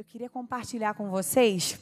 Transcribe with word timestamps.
Eu 0.00 0.04
queria 0.04 0.30
compartilhar 0.30 0.94
com 0.94 1.10
vocês 1.10 1.78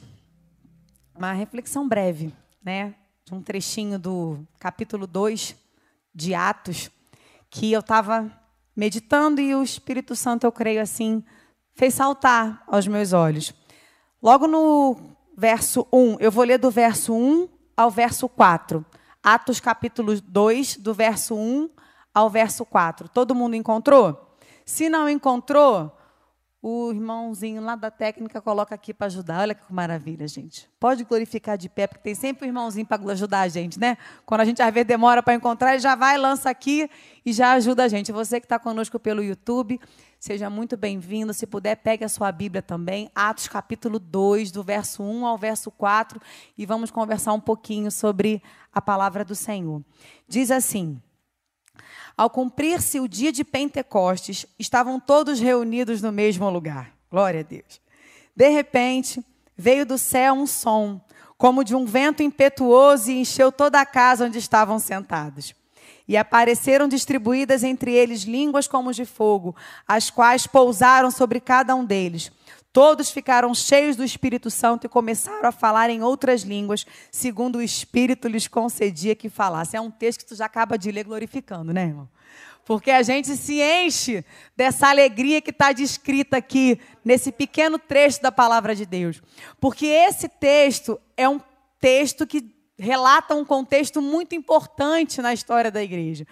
uma 1.15 1.31
reflexão 1.31 1.87
breve, 1.87 2.33
né, 2.61 2.93
de 3.23 3.33
um 3.33 3.41
trechinho 3.41 3.97
do 3.97 4.45
capítulo 4.59 5.07
2 5.07 5.55
de 6.13 6.35
Atos, 6.35 6.91
que 7.49 7.71
eu 7.71 7.79
estava 7.79 8.29
meditando 8.75 9.39
e 9.39 9.55
o 9.55 9.63
Espírito 9.63 10.17
Santo, 10.17 10.43
eu 10.43 10.51
creio 10.51 10.81
assim, 10.81 11.23
fez 11.73 11.93
saltar 11.93 12.61
aos 12.67 12.85
meus 12.87 13.13
olhos. 13.13 13.53
Logo 14.21 14.47
no 14.47 14.97
verso 15.37 15.87
1, 15.89 16.17
eu 16.19 16.29
vou 16.29 16.43
ler 16.43 16.57
do 16.57 16.69
verso 16.69 17.13
1 17.13 17.47
ao 17.77 17.89
verso 17.89 18.27
4. 18.27 18.85
Atos 19.23 19.61
capítulo 19.61 20.19
2, 20.19 20.75
do 20.75 20.93
verso 20.93 21.35
1 21.35 21.69
ao 22.13 22.29
verso 22.29 22.65
4. 22.65 23.07
Todo 23.07 23.33
mundo 23.33 23.55
encontrou? 23.55 24.35
Se 24.65 24.89
não 24.89 25.07
encontrou, 25.07 25.97
o 26.61 26.91
irmãozinho 26.91 27.61
lá 27.61 27.75
da 27.75 27.89
técnica 27.89 28.41
coloca 28.41 28.75
aqui 28.75 28.93
para 28.93 29.07
ajudar. 29.07 29.41
Olha 29.41 29.55
que 29.55 29.73
maravilha, 29.73 30.27
gente. 30.27 30.69
Pode 30.77 31.05
glorificar 31.05 31.57
de 31.57 31.69
pé, 31.69 31.87
porque 31.87 32.03
tem 32.03 32.13
sempre 32.13 32.45
um 32.45 32.49
irmãozinho 32.49 32.85
para 32.85 33.01
ajudar 33.11 33.41
a 33.41 33.47
gente, 33.47 33.79
né? 33.79 33.97
Quando 34.25 34.41
a 34.41 34.45
gente 34.45 34.61
às 34.61 34.73
vezes 34.73 34.87
demora 34.87 35.23
para 35.23 35.33
encontrar, 35.33 35.71
ele 35.71 35.79
já 35.79 35.95
vai, 35.95 36.17
lança 36.17 36.49
aqui 36.49 36.89
e 37.25 37.31
já 37.31 37.53
ajuda 37.53 37.85
a 37.85 37.87
gente. 37.87 38.11
Você 38.11 38.41
que 38.41 38.45
está 38.45 38.59
conosco 38.59 38.99
pelo 38.99 39.23
YouTube, 39.23 39.79
seja 40.19 40.49
muito 40.49 40.75
bem-vindo. 40.75 41.33
Se 41.33 41.47
puder, 41.47 41.77
pegue 41.77 42.03
a 42.03 42.09
sua 42.09 42.29
Bíblia 42.29 42.61
também. 42.61 43.09
Atos 43.15 43.47
capítulo 43.47 43.97
2, 43.97 44.51
do 44.51 44.61
verso 44.61 45.01
1 45.01 45.25
ao 45.25 45.37
verso 45.37 45.71
4, 45.71 46.21
e 46.57 46.65
vamos 46.65 46.91
conversar 46.91 47.31
um 47.31 47.39
pouquinho 47.39 47.89
sobre 47.89 48.43
a 48.73 48.81
palavra 48.81 49.23
do 49.23 49.33
Senhor. 49.33 49.81
Diz 50.27 50.51
assim. 50.51 51.01
Ao 52.17 52.29
cumprir-se 52.29 52.99
o 52.99 53.07
dia 53.07 53.31
de 53.31 53.43
Pentecostes, 53.43 54.45
estavam 54.57 54.99
todos 54.99 55.39
reunidos 55.39 56.01
no 56.01 56.11
mesmo 56.11 56.49
lugar. 56.49 56.93
Glória 57.09 57.41
a 57.41 57.43
Deus. 57.43 57.81
De 58.35 58.49
repente, 58.49 59.23
veio 59.57 59.85
do 59.85 59.97
céu 59.97 60.33
um 60.33 60.47
som, 60.47 61.01
como 61.37 61.63
de 61.63 61.75
um 61.75 61.85
vento 61.85 62.23
impetuoso, 62.23 63.11
e 63.11 63.19
encheu 63.19 63.51
toda 63.51 63.79
a 63.79 63.85
casa 63.85 64.25
onde 64.25 64.37
estavam 64.37 64.79
sentados. 64.79 65.55
E 66.07 66.17
apareceram 66.17 66.87
distribuídas 66.87 67.63
entre 67.63 67.93
eles 67.93 68.21
línguas 68.21 68.67
como 68.67 68.93
de 68.93 69.05
fogo, 69.05 69.55
as 69.87 70.09
quais 70.09 70.47
pousaram 70.47 71.11
sobre 71.11 71.39
cada 71.39 71.75
um 71.75 71.85
deles. 71.85 72.31
Todos 72.71 73.09
ficaram 73.09 73.53
cheios 73.55 73.95
do 73.95 74.03
Espírito 74.03 74.51
Santo 74.51 74.85
e 74.85 74.89
começaram 74.89 75.47
a 75.47 75.51
falar 75.51 75.89
em 75.89 76.03
outras 76.03 76.43
línguas, 76.43 76.85
segundo 77.11 77.57
o 77.57 77.61
Espírito 77.61 78.27
lhes 78.27 78.47
concedia 78.47 79.15
que 79.15 79.27
falasse. 79.27 79.75
É 79.75 79.81
um 79.81 79.89
texto 79.89 80.19
que 80.19 80.27
tu 80.27 80.35
já 80.35 80.45
acaba 80.45 80.77
de 80.77 80.91
ler 80.91 81.03
glorificando, 81.03 81.73
né, 81.73 81.85
irmão? 81.85 82.07
Porque 82.63 82.91
a 82.91 83.01
gente 83.01 83.35
se 83.35 83.59
enche 83.59 84.23
dessa 84.55 84.87
alegria 84.87 85.41
que 85.41 85.49
está 85.49 85.71
descrita 85.71 86.37
aqui, 86.37 86.79
nesse 87.03 87.31
pequeno 87.31 87.79
trecho 87.79 88.21
da 88.21 88.31
palavra 88.31 88.75
de 88.75 88.85
Deus. 88.85 89.19
Porque 89.59 89.87
esse 89.87 90.29
texto 90.29 91.01
é 91.17 91.27
um 91.27 91.41
texto 91.79 92.27
que 92.27 92.53
relata 92.77 93.33
um 93.33 93.43
contexto 93.43 94.01
muito 94.01 94.35
importante 94.35 95.19
na 95.21 95.33
história 95.33 95.71
da 95.71 95.81
igreja. 95.81 96.27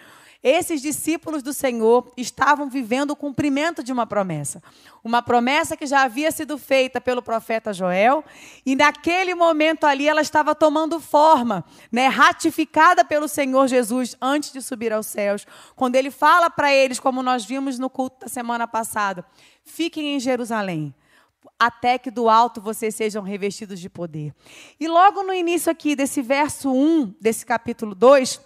Esses 0.49 0.81
discípulos 0.81 1.43
do 1.43 1.51
Senhor 1.51 2.09
estavam 2.15 2.69
vivendo 2.69 3.11
o 3.11 3.17
cumprimento 3.17 3.83
de 3.83 3.91
uma 3.91 4.07
promessa. 4.07 4.63
Uma 5.03 5.21
promessa 5.21 5.75
que 5.75 5.85
já 5.85 6.03
havia 6.03 6.31
sido 6.31 6.57
feita 6.57 7.01
pelo 7.01 7.21
profeta 7.21 7.73
Joel, 7.73 8.23
e 8.65 8.73
naquele 8.73 9.35
momento 9.35 9.83
ali 9.83 10.07
ela 10.07 10.21
estava 10.21 10.55
tomando 10.55 11.01
forma, 11.01 11.65
né, 11.91 12.07
ratificada 12.07 13.03
pelo 13.03 13.27
Senhor 13.27 13.67
Jesus 13.67 14.15
antes 14.21 14.53
de 14.53 14.61
subir 14.61 14.93
aos 14.93 15.07
céus, 15.07 15.45
quando 15.75 15.97
ele 15.97 16.09
fala 16.09 16.49
para 16.49 16.73
eles, 16.73 16.97
como 16.97 17.21
nós 17.21 17.43
vimos 17.43 17.77
no 17.77 17.89
culto 17.89 18.21
da 18.21 18.29
semana 18.29 18.65
passada: 18.65 19.25
fiquem 19.65 20.15
em 20.15 20.19
Jerusalém 20.21 20.95
até 21.59 21.97
que 21.97 22.11
do 22.11 22.29
alto 22.29 22.61
vocês 22.61 22.95
sejam 22.95 23.21
revestidos 23.23 23.79
de 23.79 23.89
poder. 23.89 24.33
E 24.79 24.87
logo 24.87 25.23
no 25.23 25.33
início 25.33 25.71
aqui 25.71 25.95
desse 25.95 26.21
verso 26.21 26.71
1, 26.71 27.15
desse 27.19 27.45
capítulo 27.45 27.95
2, 27.95 28.39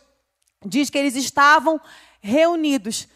diz 0.65 0.89
que 0.89 0.97
eles 0.97 1.15
estavam 1.15 1.79
reunidos. 2.21 3.07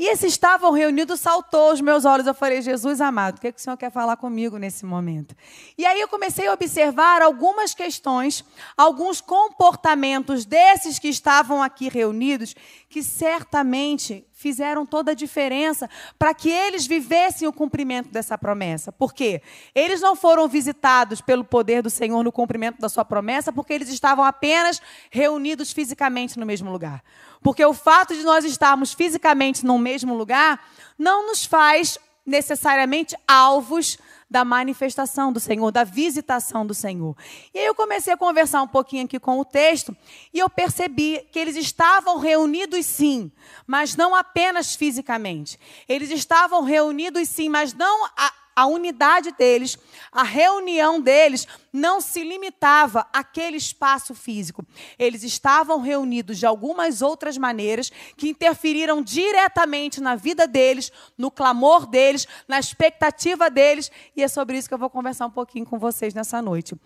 E 0.00 0.06
esse 0.06 0.26
estavam 0.26 0.72
reunidos 0.72 1.20
saltou 1.20 1.72
os 1.72 1.80
meus 1.82 2.06
olhos. 2.06 2.26
Eu 2.26 2.32
falei, 2.32 2.62
Jesus 2.62 3.02
amado, 3.02 3.36
o 3.36 3.40
que, 3.42 3.48
é 3.48 3.52
que 3.52 3.60
o 3.60 3.62
Senhor 3.62 3.76
quer 3.76 3.92
falar 3.92 4.16
comigo 4.16 4.56
nesse 4.56 4.86
momento? 4.86 5.36
E 5.76 5.84
aí 5.84 6.00
eu 6.00 6.08
comecei 6.08 6.46
a 6.46 6.54
observar 6.54 7.20
algumas 7.20 7.74
questões, 7.74 8.42
alguns 8.78 9.20
comportamentos 9.20 10.46
desses 10.46 10.98
que 10.98 11.08
estavam 11.08 11.62
aqui 11.62 11.90
reunidos, 11.90 12.54
que 12.88 13.02
certamente 13.02 14.24
fizeram 14.40 14.86
toda 14.86 15.10
a 15.10 15.14
diferença 15.14 15.88
para 16.18 16.32
que 16.32 16.48
eles 16.48 16.86
vivessem 16.86 17.46
o 17.46 17.52
cumprimento 17.52 18.08
dessa 18.08 18.38
promessa. 18.38 18.90
Por 18.90 19.12
quê? 19.12 19.42
Eles 19.74 20.00
não 20.00 20.16
foram 20.16 20.48
visitados 20.48 21.20
pelo 21.20 21.44
poder 21.44 21.82
do 21.82 21.90
Senhor 21.90 22.24
no 22.24 22.32
cumprimento 22.32 22.80
da 22.80 22.88
sua 22.88 23.04
promessa, 23.04 23.52
porque 23.52 23.74
eles 23.74 23.90
estavam 23.90 24.24
apenas 24.24 24.80
reunidos 25.10 25.72
fisicamente 25.72 26.38
no 26.38 26.46
mesmo 26.46 26.72
lugar. 26.72 27.04
Porque 27.42 27.62
o 27.62 27.74
fato 27.74 28.14
de 28.14 28.22
nós 28.22 28.42
estarmos 28.46 28.94
fisicamente 28.94 29.64
no 29.64 29.78
mesmo 29.78 30.16
lugar 30.16 30.58
não 30.98 31.26
nos 31.26 31.44
faz 31.44 31.98
necessariamente 32.24 33.14
alvos 33.28 33.98
da 34.30 34.44
manifestação 34.44 35.32
do 35.32 35.40
Senhor, 35.40 35.72
da 35.72 35.82
visitação 35.82 36.64
do 36.64 36.72
Senhor. 36.72 37.16
E 37.52 37.58
aí 37.58 37.66
eu 37.66 37.74
comecei 37.74 38.12
a 38.12 38.16
conversar 38.16 38.62
um 38.62 38.68
pouquinho 38.68 39.04
aqui 39.04 39.18
com 39.18 39.40
o 39.40 39.44
texto 39.44 39.96
e 40.32 40.38
eu 40.38 40.48
percebi 40.48 41.26
que 41.32 41.38
eles 41.38 41.56
estavam 41.56 42.18
reunidos 42.18 42.86
sim, 42.86 43.32
mas 43.66 43.96
não 43.96 44.14
apenas 44.14 44.74
fisicamente. 44.76 45.58
Eles 45.88 46.10
estavam 46.10 46.62
reunidos 46.62 47.28
sim, 47.28 47.48
mas 47.48 47.74
não 47.74 48.06
a, 48.16 48.32
a 48.60 48.66
unidade 48.66 49.32
deles, 49.32 49.78
a 50.12 50.22
reunião 50.22 51.00
deles 51.00 51.48
não 51.72 51.98
se 51.98 52.22
limitava 52.22 53.06
àquele 53.10 53.56
espaço 53.56 54.14
físico. 54.14 54.66
Eles 54.98 55.22
estavam 55.22 55.80
reunidos 55.80 56.36
de 56.38 56.44
algumas 56.44 57.00
outras 57.00 57.38
maneiras 57.38 57.90
que 58.18 58.28
interferiram 58.28 59.00
diretamente 59.00 59.98
na 59.98 60.14
vida 60.14 60.46
deles, 60.46 60.92
no 61.16 61.30
clamor 61.30 61.86
deles, 61.86 62.28
na 62.46 62.58
expectativa 62.58 63.48
deles, 63.48 63.90
e 64.14 64.22
é 64.22 64.28
sobre 64.28 64.58
isso 64.58 64.68
que 64.68 64.74
eu 64.74 64.78
vou 64.78 64.90
conversar 64.90 65.24
um 65.24 65.30
pouquinho 65.30 65.64
com 65.64 65.78
vocês 65.78 66.12
nessa 66.12 66.42
noite. 66.42 66.76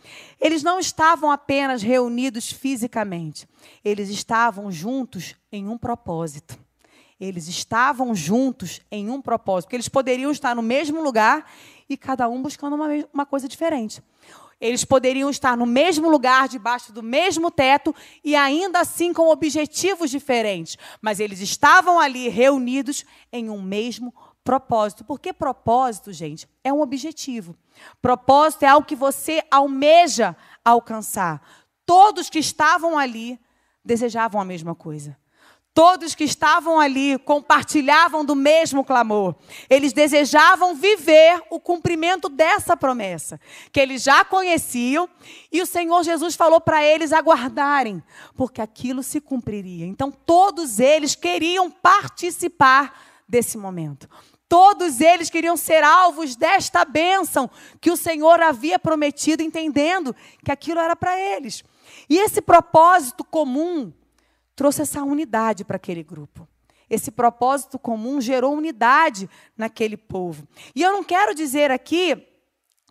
Eles 0.41 0.63
não 0.63 0.79
estavam 0.79 1.29
apenas 1.29 1.83
reunidos 1.83 2.53
fisicamente, 2.53 3.49
eles 3.85 4.11
estavam 4.11 4.71
juntos 4.71 5.35
em 5.51 5.69
um 5.69 5.77
propósito. 5.77 6.64
Eles 7.25 7.49
estavam 7.49 8.15
juntos 8.15 8.81
em 8.91 9.11
um 9.11 9.21
propósito, 9.21 9.67
porque 9.67 9.77
eles 9.77 9.89
poderiam 9.89 10.31
estar 10.31 10.55
no 10.55 10.63
mesmo 10.63 11.03
lugar 11.03 11.51
e 11.89 11.97
cada 11.97 12.29
um 12.29 12.43
buscando 12.43 12.77
uma, 12.77 12.89
uma 13.13 13.27
coisa 13.27 13.49
diferente. 13.49 14.03
Eles 14.61 14.85
poderiam 14.85 15.29
estar 15.29 15.57
no 15.57 15.67
mesmo 15.67 16.09
lugar, 16.09 16.49
debaixo 16.49 16.93
do 16.93 17.03
mesmo 17.03 17.51
teto 17.51 17.95
e 18.23 18.37
ainda 18.37 18.81
assim 18.81 19.13
com 19.13 19.29
objetivos 19.29 20.11
diferentes, 20.11 20.79
mas 21.03 21.21
eles 21.21 21.41
estavam 21.41 21.99
ali 21.99 22.29
reunidos 22.29 23.05
em 23.33 23.51
um 23.51 23.61
mesmo 23.61 24.15
propósito. 24.43 25.05
Porque 25.05 25.33
propósito, 25.33 26.13
gente, 26.13 26.49
é 26.63 26.73
um 26.73 26.81
objetivo. 26.81 27.57
Propósito 28.01 28.63
é 28.65 28.69
algo 28.69 28.87
que 28.87 28.95
você 28.95 29.43
almeja 29.51 30.37
alcançar. 30.65 31.43
Todos 31.85 32.31
que 32.31 32.39
estavam 32.39 32.97
ali 32.99 33.39
desejavam 33.85 34.41
a 34.41 34.45
mesma 34.45 34.75
coisa. 34.75 35.17
Todos 35.75 36.15
que 36.15 36.23
estavam 36.23 36.79
ali 36.79 37.19
compartilhavam 37.19 38.25
do 38.25 38.37
mesmo 38.37 38.85
clamor. 38.85 39.35
Eles 39.69 39.93
desejavam 39.93 40.77
viver 40.77 41.43
o 41.51 41.59
cumprimento 41.59 42.29
dessa 42.29 42.77
promessa, 42.77 43.41
que 43.73 43.81
eles 43.81 44.01
já 44.01 44.25
conheciam, 44.25 45.09
e 45.51 45.61
o 45.61 45.67
Senhor 45.67 46.05
Jesus 46.05 46.37
falou 46.37 46.61
para 46.61 46.85
eles 46.85 47.13
aguardarem, 47.13 48.01
porque 48.37 48.63
aquilo 48.63 49.03
se 49.03 49.21
cumpriria. 49.21 49.85
Então, 49.85 50.13
todos 50.13 50.79
eles 50.79 51.17
queriam 51.17 51.69
participar 51.69 52.97
desse 53.29 53.59
momento. 53.59 54.09
Todos 54.49 55.01
eles 55.01 55.29
queriam 55.29 55.57
ser 55.57 55.83
alvos 55.83 56.37
desta 56.37 56.85
bênção 56.85 57.51
que 57.81 57.91
o 57.91 57.97
Senhor 57.97 58.41
havia 58.41 58.79
prometido, 58.79 59.43
entendendo 59.43 60.15
que 60.45 60.53
aquilo 60.53 60.79
era 60.79 60.95
para 60.95 61.19
eles. 61.19 61.65
E 62.09 62.17
esse 62.17 62.41
propósito 62.41 63.25
comum 63.25 63.93
trouxe 64.55 64.83
essa 64.83 65.03
unidade 65.03 65.65
para 65.65 65.77
aquele 65.77 66.03
grupo. 66.03 66.49
Esse 66.89 67.11
propósito 67.11 67.79
comum 67.79 68.21
gerou 68.21 68.55
unidade 68.55 69.29
naquele 69.57 69.97
povo. 69.97 70.47
E 70.75 70.83
eu 70.83 70.93
não 70.93 71.03
quero 71.03 71.35
dizer 71.35 71.71
aqui, 71.71 72.27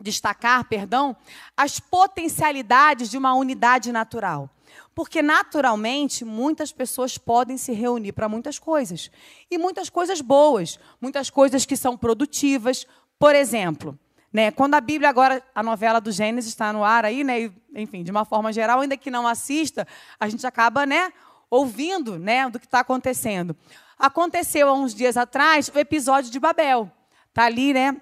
destacar, 0.00 0.64
perdão, 0.68 1.16
as 1.56 1.78
potencialidades 1.78 3.08
de 3.08 3.16
uma 3.16 3.34
unidade 3.34 3.92
natural. 3.92 4.50
Porque, 4.94 5.22
naturalmente, 5.22 6.24
muitas 6.24 6.72
pessoas 6.72 7.16
podem 7.16 7.56
se 7.56 7.72
reunir 7.72 8.12
para 8.12 8.28
muitas 8.28 8.58
coisas. 8.58 9.10
E 9.50 9.58
muitas 9.58 9.88
coisas 9.88 10.20
boas, 10.20 10.78
muitas 11.00 11.30
coisas 11.30 11.64
que 11.64 11.76
são 11.76 11.96
produtivas. 11.96 12.86
Por 13.18 13.34
exemplo, 13.34 13.98
né, 14.32 14.50
quando 14.50 14.74
a 14.74 14.80
Bíblia 14.80 15.08
agora, 15.08 15.42
a 15.54 15.62
novela 15.62 16.00
do 16.00 16.10
Gênesis 16.10 16.50
está 16.50 16.72
no 16.72 16.82
ar 16.82 17.04
aí, 17.04 17.22
né, 17.22 17.52
enfim, 17.74 18.02
de 18.02 18.10
uma 18.10 18.24
forma 18.24 18.52
geral, 18.52 18.80
ainda 18.80 18.96
que 18.96 19.10
não 19.10 19.26
assista, 19.26 19.86
a 20.18 20.28
gente 20.28 20.44
acaba 20.44 20.84
né, 20.84 21.12
ouvindo 21.56 22.18
né, 22.18 22.48
do 22.48 22.58
que 22.58 22.66
está 22.66 22.80
acontecendo. 22.80 23.56
Aconteceu 23.98 24.68
há 24.68 24.72
uns 24.72 24.94
dias 24.94 25.16
atrás 25.16 25.70
o 25.74 25.78
episódio 25.78 26.30
de 26.30 26.40
Babel. 26.40 26.90
Está 27.28 27.44
ali, 27.44 27.72
né? 27.72 28.00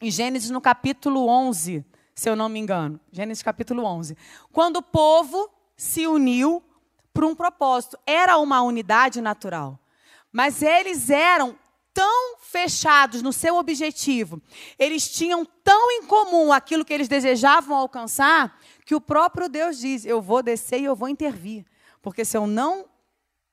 em 0.00 0.10
Gênesis 0.10 0.50
no 0.50 0.60
capítulo 0.60 1.28
11, 1.28 1.84
se 2.14 2.28
eu 2.28 2.34
não 2.34 2.48
me 2.48 2.58
engano. 2.58 2.98
Gênesis 3.12 3.42
capítulo 3.42 3.84
11. 3.84 4.16
Quando 4.50 4.78
o 4.78 4.82
povo 4.82 5.48
se 5.76 6.06
uniu 6.06 6.62
para 7.12 7.26
um 7.26 7.34
propósito. 7.34 7.98
Era 8.06 8.38
uma 8.38 8.62
unidade 8.62 9.20
natural. 9.20 9.78
Mas 10.30 10.62
eles 10.62 11.10
eram 11.10 11.56
tão 11.92 12.38
fechados 12.40 13.20
no 13.20 13.34
seu 13.34 13.56
objetivo, 13.56 14.40
eles 14.78 15.10
tinham 15.10 15.44
tão 15.44 15.90
em 15.90 16.04
comum 16.04 16.50
aquilo 16.50 16.86
que 16.86 16.92
eles 16.92 17.06
desejavam 17.06 17.76
alcançar, 17.76 18.58
que 18.86 18.94
o 18.94 19.00
próprio 19.00 19.46
Deus 19.46 19.78
diz: 19.78 20.06
Eu 20.06 20.22
vou 20.22 20.42
descer 20.42 20.80
e 20.80 20.84
eu 20.84 20.96
vou 20.96 21.08
intervir. 21.08 21.66
Porque 22.02 22.24
se 22.24 22.36
eu 22.36 22.46
não 22.46 22.86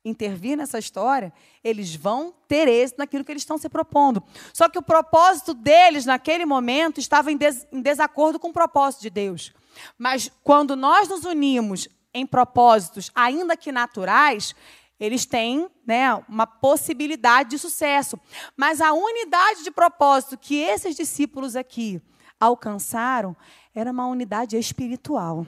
intervir 0.03 0.57
nessa 0.57 0.79
história, 0.79 1.31
eles 1.63 1.95
vão 1.95 2.33
ter 2.47 2.67
êxito 2.67 2.97
naquilo 2.97 3.23
que 3.23 3.31
eles 3.31 3.43
estão 3.43 3.57
se 3.57 3.69
propondo. 3.69 4.23
Só 4.53 4.67
que 4.67 4.79
o 4.79 4.81
propósito 4.81 5.53
deles, 5.53 6.05
naquele 6.05 6.45
momento, 6.45 6.99
estava 6.99 7.31
em, 7.31 7.37
des 7.37 7.67
em 7.71 7.81
desacordo 7.81 8.39
com 8.39 8.49
o 8.49 8.53
propósito 8.53 9.01
de 9.01 9.09
Deus. 9.09 9.53
Mas 9.97 10.31
quando 10.43 10.75
nós 10.75 11.07
nos 11.07 11.25
unimos 11.25 11.87
em 12.13 12.25
propósitos, 12.25 13.11
ainda 13.13 13.55
que 13.55 13.71
naturais, 13.71 14.55
eles 14.99 15.25
têm 15.25 15.69
né, 15.85 16.13
uma 16.27 16.47
possibilidade 16.47 17.51
de 17.51 17.59
sucesso. 17.59 18.19
Mas 18.57 18.81
a 18.81 18.91
unidade 18.93 19.63
de 19.63 19.71
propósito 19.71 20.37
que 20.37 20.55
esses 20.55 20.95
discípulos 20.95 21.55
aqui 21.55 22.01
alcançaram 22.39 23.35
era 23.75 23.91
uma 23.91 24.07
unidade 24.07 24.57
espiritual 24.57 25.45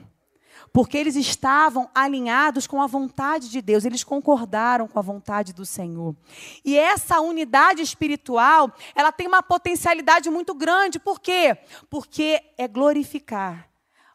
porque 0.74 0.98
eles 0.98 1.16
estavam 1.16 1.90
alinhados 1.94 2.68
com 2.68 2.82
a 2.82 2.88
vontade 2.88 3.50
de 3.50 3.62
Deus, 3.62 3.86
eles 3.86 4.04
concordaram 4.04 4.88
com 4.88 5.00
a 5.00 5.02
vontade 5.02 5.54
do 5.54 5.66
Senhor. 5.66 6.16
E 6.64 6.78
essa 6.78 7.20
unidade 7.20 7.82
espiritual, 7.82 8.72
ela 8.96 9.12
tem 9.12 9.28
uma 9.28 9.44
potencialidade 9.44 10.30
muito 10.30 10.54
grande, 10.54 11.00
por 11.00 11.20
quê? 11.20 11.58
Porque 11.90 12.42
é 12.58 12.68
glorificar 12.68 13.71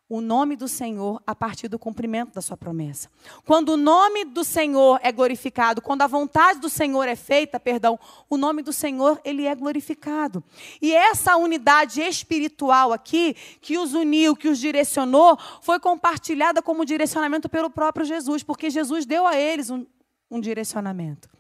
o 0.08 0.20
nome 0.20 0.54
do 0.54 0.68
Senhor 0.68 1.20
a 1.26 1.34
partir 1.34 1.68
do 1.68 1.78
cumprimento 1.78 2.32
da 2.32 2.40
sua 2.40 2.56
promessa. 2.56 3.10
Quando 3.44 3.70
o 3.70 3.76
nome 3.76 4.24
do 4.24 4.44
Senhor 4.44 5.00
é 5.02 5.10
glorificado, 5.10 5.82
quando 5.82 6.02
a 6.02 6.06
vontade 6.06 6.60
do 6.60 6.68
Senhor 6.68 7.08
é 7.08 7.16
feita, 7.16 7.58
perdão, 7.58 7.98
o 8.30 8.36
nome 8.36 8.62
do 8.62 8.72
Senhor, 8.72 9.20
ele 9.24 9.46
é 9.46 9.54
glorificado. 9.54 10.44
E 10.80 10.94
essa 10.94 11.36
unidade 11.36 12.00
espiritual 12.00 12.92
aqui, 12.92 13.34
que 13.60 13.76
os 13.76 13.94
uniu, 13.94 14.36
que 14.36 14.48
os 14.48 14.58
direcionou, 14.58 15.36
foi 15.60 15.80
compartilhada 15.80 16.62
como 16.62 16.84
direcionamento 16.84 17.48
pelo 17.48 17.68
próprio 17.68 18.06
Jesus, 18.06 18.42
porque 18.42 18.70
Jesus 18.70 19.04
deu 19.04 19.26
a 19.26 19.36
eles 19.36 19.70
um, 19.70 19.84
um 20.30 20.40
direcionamento 20.40 21.35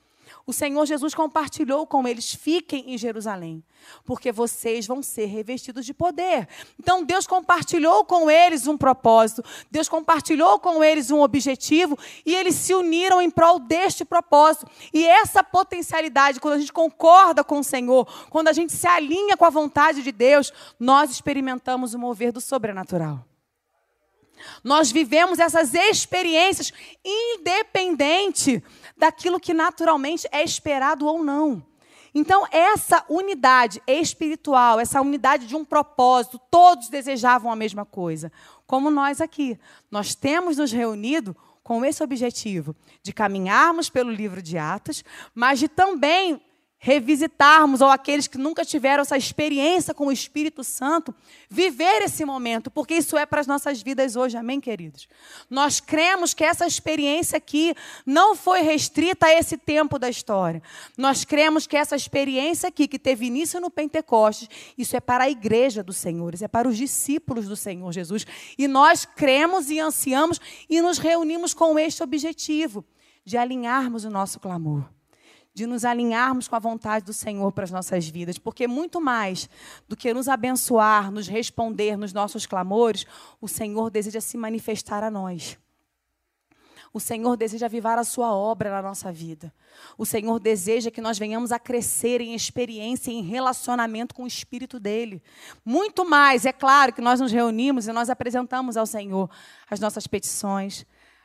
o 0.46 0.52
Senhor 0.52 0.86
Jesus 0.86 1.12
compartilhou 1.12 1.86
com 1.86 2.06
eles: 2.06 2.32
fiquem 2.32 2.94
em 2.94 2.96
Jerusalém, 2.96 3.64
porque 4.04 4.30
vocês 4.30 4.86
vão 4.86 5.02
ser 5.02 5.26
revestidos 5.26 5.84
de 5.84 5.92
poder. 5.92 6.48
Então 6.78 7.04
Deus 7.04 7.26
compartilhou 7.26 8.04
com 8.04 8.30
eles 8.30 8.68
um 8.68 8.78
propósito, 8.78 9.44
Deus 9.70 9.88
compartilhou 9.88 10.60
com 10.60 10.84
eles 10.84 11.10
um 11.10 11.20
objetivo 11.20 11.98
e 12.24 12.34
eles 12.34 12.54
se 12.54 12.72
uniram 12.72 13.20
em 13.20 13.28
prol 13.28 13.58
deste 13.58 14.04
propósito. 14.04 14.66
E 14.94 15.04
essa 15.04 15.42
potencialidade, 15.42 16.38
quando 16.38 16.54
a 16.54 16.58
gente 16.58 16.72
concorda 16.72 17.42
com 17.42 17.58
o 17.58 17.64
Senhor, 17.64 18.06
quando 18.30 18.48
a 18.48 18.52
gente 18.52 18.72
se 18.72 18.86
alinha 18.86 19.36
com 19.36 19.44
a 19.44 19.50
vontade 19.50 20.02
de 20.02 20.12
Deus, 20.12 20.52
nós 20.78 21.10
experimentamos 21.10 21.92
o 21.92 21.98
mover 21.98 22.30
do 22.30 22.40
sobrenatural. 22.40 23.24
Nós 24.62 24.90
vivemos 24.90 25.38
essas 25.38 25.74
experiências 25.74 26.72
independente 27.04 28.62
daquilo 28.96 29.40
que 29.40 29.54
naturalmente 29.54 30.28
é 30.32 30.42
esperado 30.42 31.06
ou 31.06 31.22
não. 31.22 31.64
Então, 32.14 32.46
essa 32.50 33.04
unidade 33.10 33.82
espiritual, 33.86 34.80
essa 34.80 35.02
unidade 35.02 35.46
de 35.46 35.54
um 35.54 35.64
propósito, 35.64 36.40
todos 36.50 36.88
desejavam 36.88 37.52
a 37.52 37.56
mesma 37.56 37.84
coisa. 37.84 38.32
Como 38.66 38.90
nós 38.90 39.20
aqui. 39.20 39.58
Nós 39.90 40.14
temos 40.14 40.56
nos 40.56 40.72
reunido 40.72 41.36
com 41.62 41.84
esse 41.84 42.02
objetivo 42.02 42.74
de 43.02 43.12
caminharmos 43.12 43.90
pelo 43.90 44.10
livro 44.10 44.40
de 44.40 44.56
Atos, 44.56 45.04
mas 45.34 45.58
de 45.58 45.68
também 45.68 46.40
revisitarmos, 46.78 47.80
ou 47.80 47.88
aqueles 47.88 48.26
que 48.26 48.38
nunca 48.38 48.64
tiveram 48.64 49.02
essa 49.02 49.16
experiência 49.16 49.94
com 49.94 50.06
o 50.06 50.12
Espírito 50.12 50.62
Santo, 50.62 51.14
viver 51.48 52.02
esse 52.02 52.24
momento, 52.24 52.70
porque 52.70 52.94
isso 52.94 53.16
é 53.16 53.24
para 53.24 53.40
as 53.40 53.46
nossas 53.46 53.82
vidas 53.82 54.14
hoje, 54.14 54.36
amém, 54.36 54.60
queridos? 54.60 55.08
Nós 55.48 55.80
cremos 55.80 56.34
que 56.34 56.44
essa 56.44 56.66
experiência 56.66 57.38
aqui 57.38 57.74
não 58.04 58.36
foi 58.36 58.60
restrita 58.60 59.26
a 59.26 59.32
esse 59.32 59.56
tempo 59.56 59.98
da 59.98 60.08
história. 60.08 60.62
Nós 60.96 61.24
cremos 61.24 61.66
que 61.66 61.76
essa 61.76 61.96
experiência 61.96 62.68
aqui, 62.68 62.86
que 62.86 62.98
teve 62.98 63.26
início 63.26 63.60
no 63.60 63.70
Pentecostes, 63.70 64.48
isso 64.76 64.96
é 64.96 65.00
para 65.00 65.24
a 65.24 65.30
igreja 65.30 65.82
do 65.82 65.92
Senhor, 65.92 66.34
isso 66.34 66.44
é 66.44 66.48
para 66.48 66.68
os 66.68 66.76
discípulos 66.76 67.48
do 67.48 67.56
Senhor 67.56 67.90
Jesus. 67.92 68.26
E 68.56 68.68
nós 68.68 69.04
cremos 69.04 69.70
e 69.70 69.80
ansiamos 69.80 70.40
e 70.68 70.80
nos 70.80 70.98
reunimos 70.98 71.54
com 71.54 71.78
este 71.78 72.02
objetivo, 72.02 72.84
de 73.24 73.36
alinharmos 73.36 74.04
o 74.04 74.10
nosso 74.10 74.38
clamor 74.38 74.95
de 75.56 75.66
nos 75.66 75.86
alinharmos 75.86 76.46
com 76.46 76.54
a 76.54 76.58
vontade 76.58 77.06
do 77.06 77.14
Senhor 77.14 77.50
para 77.50 77.64
as 77.64 77.70
nossas 77.70 78.06
vidas, 78.06 78.36
porque 78.36 78.68
muito 78.68 79.00
mais 79.00 79.48
do 79.88 79.96
que 79.96 80.12
nos 80.12 80.28
abençoar, 80.28 81.10
nos 81.10 81.26
responder 81.26 81.96
nos 81.96 82.12
nossos 82.12 82.44
clamores, 82.44 83.06
o 83.40 83.48
Senhor 83.48 83.88
deseja 83.88 84.20
se 84.20 84.36
manifestar 84.36 85.02
a 85.02 85.10
nós. 85.10 85.56
O 86.92 87.00
Senhor 87.00 87.38
deseja 87.38 87.64
avivar 87.64 87.98
a 87.98 88.04
sua 88.04 88.34
obra 88.34 88.70
na 88.70 88.82
nossa 88.82 89.10
vida. 89.10 89.50
O 89.96 90.04
Senhor 90.04 90.38
deseja 90.38 90.90
que 90.90 91.00
nós 91.00 91.18
venhamos 91.18 91.50
a 91.50 91.58
crescer 91.58 92.20
em 92.20 92.34
experiência, 92.34 93.10
em 93.10 93.22
relacionamento 93.22 94.14
com 94.14 94.24
o 94.24 94.26
Espírito 94.26 94.78
dele. 94.78 95.22
Muito 95.64 96.04
mais, 96.04 96.44
é 96.44 96.52
claro 96.52 96.92
que 96.92 97.00
nós 97.00 97.18
nos 97.18 97.32
reunimos 97.32 97.88
e 97.88 97.92
nós 97.92 98.10
apresentamos 98.10 98.76
ao 98.76 98.84
Senhor 98.84 99.30
as 99.70 99.80
nossas 99.80 100.06
petições, 100.06 100.84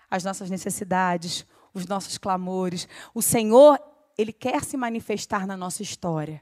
as 0.09 0.23
nossas 0.23 0.49
necessidades, 0.49 1.45
os 1.73 1.85
nossos 1.85 2.17
clamores. 2.17 2.87
O 3.13 3.21
Senhor 3.21 3.90
ele 4.17 4.33
quer 4.33 4.63
se 4.63 4.77
manifestar 4.77 5.45
na 5.47 5.57
nossa 5.57 5.81
história. 5.81 6.41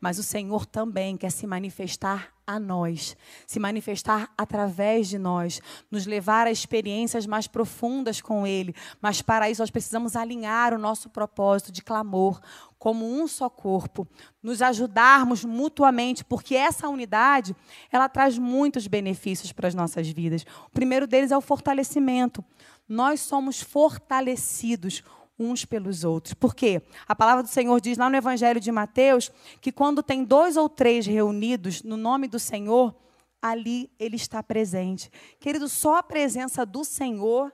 Mas 0.00 0.18
o 0.18 0.22
Senhor 0.22 0.66
também 0.66 1.16
quer 1.16 1.30
se 1.30 1.46
manifestar 1.46 2.34
a 2.46 2.58
nós, 2.60 3.16
se 3.46 3.58
manifestar 3.58 4.30
através 4.36 5.08
de 5.08 5.18
nós, 5.18 5.60
nos 5.90 6.04
levar 6.04 6.46
a 6.46 6.50
experiências 6.50 7.26
mais 7.26 7.46
profundas 7.46 8.20
com 8.20 8.46
Ele. 8.46 8.74
Mas 9.00 9.22
para 9.22 9.48
isso 9.48 9.62
nós 9.62 9.70
precisamos 9.70 10.14
alinhar 10.14 10.74
o 10.74 10.78
nosso 10.78 11.08
propósito 11.08 11.72
de 11.72 11.82
clamor 11.82 12.40
como 12.78 13.06
um 13.06 13.26
só 13.26 13.48
corpo, 13.48 14.06
nos 14.42 14.60
ajudarmos 14.60 15.42
mutuamente, 15.42 16.22
porque 16.22 16.54
essa 16.54 16.86
unidade 16.86 17.56
ela 17.90 18.10
traz 18.10 18.36
muitos 18.36 18.86
benefícios 18.86 19.52
para 19.52 19.68
as 19.68 19.74
nossas 19.74 20.06
vidas. 20.06 20.44
O 20.66 20.70
primeiro 20.70 21.06
deles 21.06 21.30
é 21.30 21.36
o 21.36 21.40
fortalecimento. 21.40 22.44
Nós 22.86 23.20
somos 23.20 23.62
fortalecidos 23.62 25.02
uns 25.38 25.64
pelos 25.64 26.04
outros. 26.04 26.34
Por 26.34 26.54
quê? 26.54 26.82
A 27.06 27.14
palavra 27.14 27.42
do 27.42 27.48
Senhor 27.48 27.80
diz 27.80 27.98
lá 27.98 28.08
no 28.08 28.16
Evangelho 28.16 28.60
de 28.60 28.70
Mateus 28.72 29.30
que 29.60 29.72
quando 29.72 30.02
tem 30.02 30.24
dois 30.24 30.56
ou 30.56 30.68
três 30.68 31.06
reunidos 31.06 31.82
no 31.82 31.96
nome 31.96 32.28
do 32.28 32.38
Senhor, 32.38 32.94
ali 33.40 33.90
ele 33.98 34.16
está 34.16 34.42
presente. 34.42 35.10
Querido, 35.38 35.68
só 35.68 35.96
a 35.96 36.02
presença 36.02 36.64
do 36.64 36.84
Senhor 36.84 37.52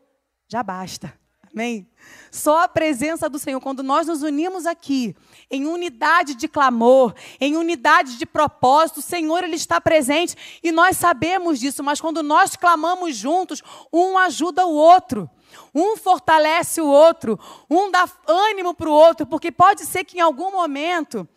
já 0.49 0.63
basta. 0.63 1.20
Amém? 1.53 1.89
Só 2.31 2.63
a 2.63 2.69
presença 2.69 3.29
do 3.29 3.39
Senhor, 3.39 3.61
quando 3.61 3.83
nós 3.83 4.07
nos 4.07 4.23
unimos 4.23 4.67
aqui, 4.67 5.17
em 5.51 5.67
unidade 5.67 6.35
de 6.35 6.47
clamor, 6.47 7.13
em 7.41 7.57
unidade 7.57 8.17
de 8.17 8.25
propósito, 8.25 8.99
o 8.99 9.03
Senhor 9.03 9.43
ele 9.43 9.57
está 9.57 9.81
presente 9.81 10.37
e 10.63 10.71
nós 10.71 10.97
sabemos 10.97 11.59
disso, 11.59 11.83
mas 11.83 12.01
quando 12.01 12.23
nós 12.23 12.55
clamamos 12.55 13.17
juntos, 13.17 13.63
um 13.93 14.17
ajuda 14.17 14.65
o 14.65 14.73
outro. 14.73 15.29
Um 15.75 15.97
fortalece 15.97 16.81
o 16.81 16.87
outro, 16.87 17.39
um 17.69 17.91
dá 17.91 18.09
ânimo 18.29 18.73
para 18.73 18.89
o 18.89 18.93
outro, 18.93 19.27
porque 19.27 19.51
pode 19.51 19.85
ser 19.85 20.05
que 20.05 20.19
em 20.19 20.21
algum 20.21 20.53
momento 20.53 21.29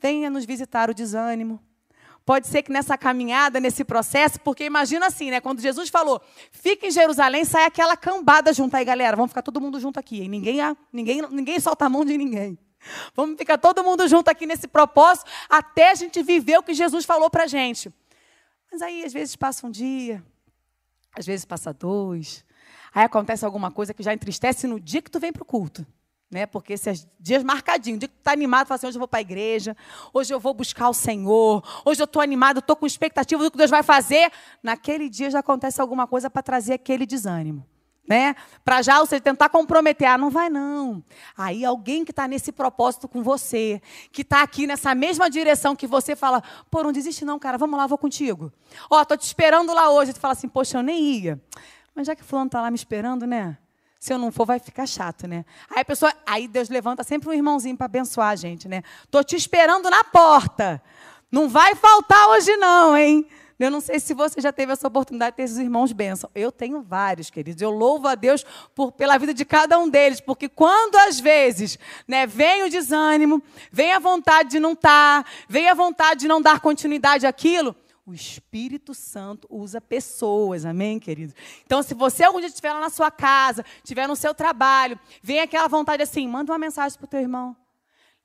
venha 0.00 0.28
nos 0.28 0.44
visitar 0.44 0.90
o 0.90 0.94
desânimo. 0.94 1.60
Pode 2.24 2.46
ser 2.46 2.62
que 2.62 2.72
nessa 2.72 2.96
caminhada, 2.96 3.60
nesse 3.60 3.84
processo, 3.84 4.40
porque 4.40 4.64
imagina 4.64 5.06
assim, 5.06 5.30
né? 5.30 5.40
Quando 5.40 5.60
Jesus 5.60 5.90
falou, 5.90 6.22
fica 6.50 6.86
em 6.86 6.90
Jerusalém, 6.90 7.44
sai 7.44 7.64
aquela 7.66 7.96
cambada 7.96 8.52
junto 8.52 8.74
aí, 8.76 8.84
galera. 8.84 9.16
Vamos 9.16 9.30
ficar 9.30 9.42
todo 9.42 9.60
mundo 9.60 9.78
junto 9.78 10.00
aqui. 10.00 10.22
Hein? 10.22 10.28
Ninguém, 10.28 10.58
ninguém, 10.92 11.22
ninguém 11.30 11.60
solta 11.60 11.84
a 11.84 11.88
mão 11.88 12.04
de 12.04 12.16
ninguém. 12.16 12.58
Vamos 13.14 13.36
ficar 13.36 13.58
todo 13.58 13.84
mundo 13.84 14.06
junto 14.08 14.28
aqui 14.28 14.46
nesse 14.46 14.66
propósito, 14.68 15.30
até 15.48 15.90
a 15.90 15.94
gente 15.94 16.22
viver 16.22 16.58
o 16.58 16.62
que 16.62 16.74
Jesus 16.74 17.04
falou 17.04 17.30
para 17.30 17.46
gente. 17.46 17.92
Mas 18.70 18.82
aí, 18.82 19.04
às 19.04 19.12
vezes, 19.12 19.36
passa 19.36 19.66
um 19.66 19.70
dia, 19.70 20.22
às 21.16 21.24
vezes 21.24 21.44
passa 21.44 21.72
dois, 21.72 22.44
Aí 22.94 23.02
acontece 23.02 23.44
alguma 23.44 23.72
coisa 23.72 23.92
que 23.92 24.04
já 24.04 24.14
entristece 24.14 24.68
no 24.68 24.78
dia 24.78 25.02
que 25.02 25.10
tu 25.10 25.18
vem 25.18 25.32
para 25.32 25.42
o 25.42 25.46
culto. 25.46 25.84
Né? 26.34 26.46
Porque 26.46 26.72
esses 26.72 27.06
dias 27.20 27.44
marcadinhos, 27.44 27.96
o 27.96 28.00
dia 28.00 28.08
que 28.08 28.18
está 28.18 28.32
animado, 28.32 28.66
fala 28.66 28.74
assim, 28.74 28.88
hoje 28.88 28.96
eu 28.96 28.98
vou 28.98 29.06
para 29.06 29.20
a 29.20 29.22
igreja, 29.22 29.76
hoje 30.12 30.34
eu 30.34 30.40
vou 30.40 30.52
buscar 30.52 30.88
o 30.88 30.92
Senhor, 30.92 31.62
hoje 31.84 32.02
eu 32.02 32.06
estou 32.06 32.20
animado, 32.20 32.58
estou 32.58 32.74
com 32.74 32.84
expectativa 32.84 33.40
do 33.40 33.52
que 33.52 33.56
Deus 33.56 33.70
vai 33.70 33.84
fazer. 33.84 34.32
Naquele 34.60 35.08
dia 35.08 35.30
já 35.30 35.38
acontece 35.38 35.80
alguma 35.80 36.08
coisa 36.08 36.28
para 36.28 36.42
trazer 36.42 36.72
aquele 36.72 37.06
desânimo. 37.06 37.64
né? 38.08 38.34
Para 38.64 38.82
já 38.82 38.98
você 38.98 39.20
tentar 39.20 39.48
comprometer, 39.48 40.08
ah, 40.08 40.18
não 40.18 40.28
vai 40.28 40.50
não. 40.50 41.04
Aí 41.38 41.64
alguém 41.64 42.04
que 42.04 42.10
está 42.10 42.26
nesse 42.26 42.50
propósito 42.50 43.06
com 43.06 43.22
você, 43.22 43.80
que 44.10 44.22
está 44.22 44.42
aqui 44.42 44.66
nessa 44.66 44.92
mesma 44.92 45.30
direção 45.30 45.76
que 45.76 45.86
você 45.86 46.16
fala, 46.16 46.42
pô, 46.68 46.82
não 46.82 46.90
desiste 46.90 47.24
não, 47.24 47.38
cara, 47.38 47.56
vamos 47.56 47.78
lá, 47.78 47.86
vou 47.86 47.96
contigo. 47.96 48.52
Ó, 48.90 49.04
tô 49.04 49.16
te 49.16 49.22
esperando 49.22 49.72
lá 49.72 49.88
hoje. 49.88 50.12
Tu 50.12 50.18
fala 50.18 50.32
assim, 50.32 50.48
poxa, 50.48 50.78
eu 50.78 50.82
nem 50.82 51.00
ia. 51.00 51.40
Mas 51.94 52.08
já 52.08 52.16
que 52.16 52.24
fulano 52.24 52.48
está 52.48 52.60
lá 52.60 52.72
me 52.72 52.76
esperando, 52.76 53.24
né? 53.24 53.56
Se 54.04 54.12
eu 54.12 54.18
não 54.18 54.30
for, 54.30 54.44
vai 54.44 54.58
ficar 54.58 54.86
chato, 54.86 55.26
né? 55.26 55.46
Aí 55.70 55.80
a 55.80 55.84
pessoa, 55.86 56.12
aí 56.26 56.46
Deus 56.46 56.68
levanta 56.68 57.02
sempre 57.02 57.30
um 57.30 57.32
irmãozinho 57.32 57.74
para 57.74 57.86
abençoar 57.86 58.28
a 58.28 58.36
gente, 58.36 58.68
né? 58.68 58.82
Tô 59.10 59.24
te 59.24 59.34
esperando 59.34 59.88
na 59.88 60.04
porta. 60.04 60.82
Não 61.32 61.48
vai 61.48 61.74
faltar 61.74 62.28
hoje 62.28 62.54
não, 62.58 62.94
hein? 62.94 63.26
Eu 63.58 63.70
não 63.70 63.80
sei 63.80 63.98
se 63.98 64.12
você 64.12 64.42
já 64.42 64.52
teve 64.52 64.72
essa 64.72 64.86
oportunidade 64.86 65.30
de 65.30 65.36
ter 65.38 65.44
esses 65.44 65.56
irmãos 65.56 65.90
bênção. 65.90 66.28
Eu 66.34 66.52
tenho 66.52 66.82
vários, 66.82 67.30
queridos. 67.30 67.62
Eu 67.62 67.70
louvo 67.70 68.06
a 68.06 68.14
Deus 68.14 68.44
por, 68.74 68.92
pela 68.92 69.16
vida 69.16 69.32
de 69.32 69.46
cada 69.46 69.78
um 69.78 69.88
deles, 69.88 70.20
porque 70.20 70.50
quando 70.50 70.96
às 70.96 71.18
vezes 71.18 71.78
né, 72.06 72.26
vem 72.26 72.64
o 72.64 72.68
desânimo, 72.68 73.42
vem 73.72 73.94
a 73.94 73.98
vontade 73.98 74.50
de 74.50 74.60
não 74.60 74.72
estar, 74.72 75.24
tá, 75.24 75.30
vem 75.48 75.66
a 75.66 75.72
vontade 75.72 76.20
de 76.20 76.28
não 76.28 76.42
dar 76.42 76.60
continuidade 76.60 77.26
àquilo, 77.26 77.74
o 78.06 78.12
Espírito 78.12 78.92
Santo 78.92 79.48
usa 79.50 79.80
pessoas, 79.80 80.64
amém, 80.64 80.98
queridos? 80.98 81.34
Então, 81.64 81.82
se 81.82 81.94
você 81.94 82.22
algum 82.24 82.38
dia 82.38 82.48
estiver 82.48 82.72
lá 82.72 82.80
na 82.80 82.90
sua 82.90 83.10
casa, 83.10 83.64
estiver 83.78 84.06
no 84.06 84.14
seu 84.14 84.34
trabalho, 84.34 84.98
vem 85.22 85.40
aquela 85.40 85.68
vontade 85.68 86.02
assim, 86.02 86.28
manda 86.28 86.52
uma 86.52 86.58
mensagem 86.58 86.98
para 86.98 87.06
o 87.06 87.08
teu 87.08 87.20
irmão. 87.20 87.56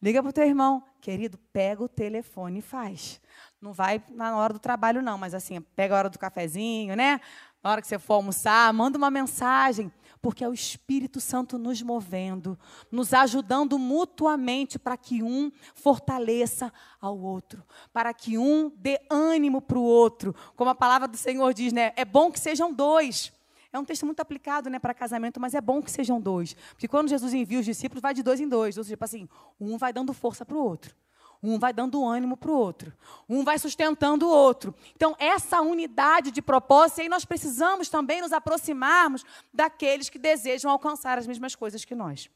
Liga 0.02 0.22
para 0.22 0.30
o 0.30 0.34
teu 0.34 0.46
irmão. 0.46 0.84
Querido, 1.02 1.38
pega 1.54 1.82
o 1.82 1.88
telefone 1.88 2.60
e 2.60 2.62
faz. 2.62 3.22
Não 3.62 3.74
vai 3.74 4.04
na 4.10 4.36
hora 4.38 4.54
do 4.54 4.60
trabalho, 4.60 5.02
não, 5.02 5.18
mas 5.18 5.34
assim, 5.34 5.60
pega 5.62 5.96
a 5.96 5.98
hora 5.98 6.10
do 6.10 6.20
cafezinho, 6.20 6.96
né? 6.96 7.20
Na 7.62 7.72
hora 7.72 7.82
que 7.82 7.88
você 7.88 8.00
for 8.00 8.16
almoçar, 8.16 8.74
manda 8.74 8.98
uma 8.98 9.12
mensagem, 9.12 9.92
porque 10.22 10.44
é 10.44 10.48
o 10.48 10.54
Espírito 10.54 11.20
Santo 11.20 11.58
nos 11.58 11.82
movendo, 11.82 12.58
nos 12.92 13.14
ajudando 13.14 13.78
mutuamente 13.78 14.80
para 14.80 14.96
que 14.96 15.22
um 15.22 15.52
fortaleça 15.74 16.72
ao 17.02 17.18
outro, 17.18 17.64
para 17.92 18.14
que 18.14 18.38
um 18.38 18.72
dê 18.78 19.00
ânimo 19.10 19.62
para 19.62 19.78
o 19.78 19.84
outro. 19.84 20.34
Como 20.56 20.70
a 20.70 20.76
palavra 20.76 21.08
do 21.08 21.18
Senhor 21.18 21.54
diz, 21.54 21.74
né? 21.74 21.94
É 21.96 22.06
bom 22.06 22.32
que 22.32 22.40
sejam 22.40 22.74
dois. 22.74 23.32
É 23.72 23.78
um 23.78 23.86
texto 23.86 24.06
muito 24.06 24.20
aplicado 24.20 24.70
né, 24.70 24.80
para 24.80 24.94
casamento, 24.94 25.40
mas 25.40 25.54
é 25.54 25.62
bom 25.62 25.82
que 25.82 25.92
sejam 25.92 26.20
dois. 26.20 26.56
Porque 26.72 26.88
quando 26.88 27.08
Jesus 27.08 27.34
envia 27.34 27.60
os 27.60 27.66
discípulos, 27.66 28.02
vai 28.02 28.14
de 28.14 28.24
dois 28.24 28.40
em 28.40 28.48
dois. 28.48 28.78
Ou 28.78 28.84
seja, 28.84 28.96
tipo 28.96 29.06
assim, 29.06 29.30
um 29.60 29.78
vai 29.78 29.94
dando 29.94 30.12
força 30.12 30.44
para 30.44 30.58
o 30.58 30.64
outro. 30.64 30.96
Um 31.42 31.58
vai 31.58 31.72
dando 31.72 32.06
ânimo 32.06 32.36
para 32.36 32.52
o 32.52 32.56
outro. 32.56 32.94
Um 33.28 33.44
vai 33.44 33.58
sustentando 33.58 34.28
o 34.28 34.30
outro. 34.30 34.76
Então, 34.96 35.16
essa 35.18 35.62
unidade 35.62 36.32
de 36.32 36.42
propósito, 36.42 37.00
e 37.00 37.02
aí 37.04 37.10
nós 37.10 37.24
precisamos 37.24 37.88
também 37.88 38.22
nos 38.22 38.34
aproximarmos 38.34 39.24
daqueles 39.54 40.10
que 40.10 40.20
desejam 40.20 40.70
alcançar 40.70 41.18
as 41.18 41.26
mesmas 41.26 41.56
coisas 41.56 41.86
que 41.86 41.96
nós. 41.96 42.30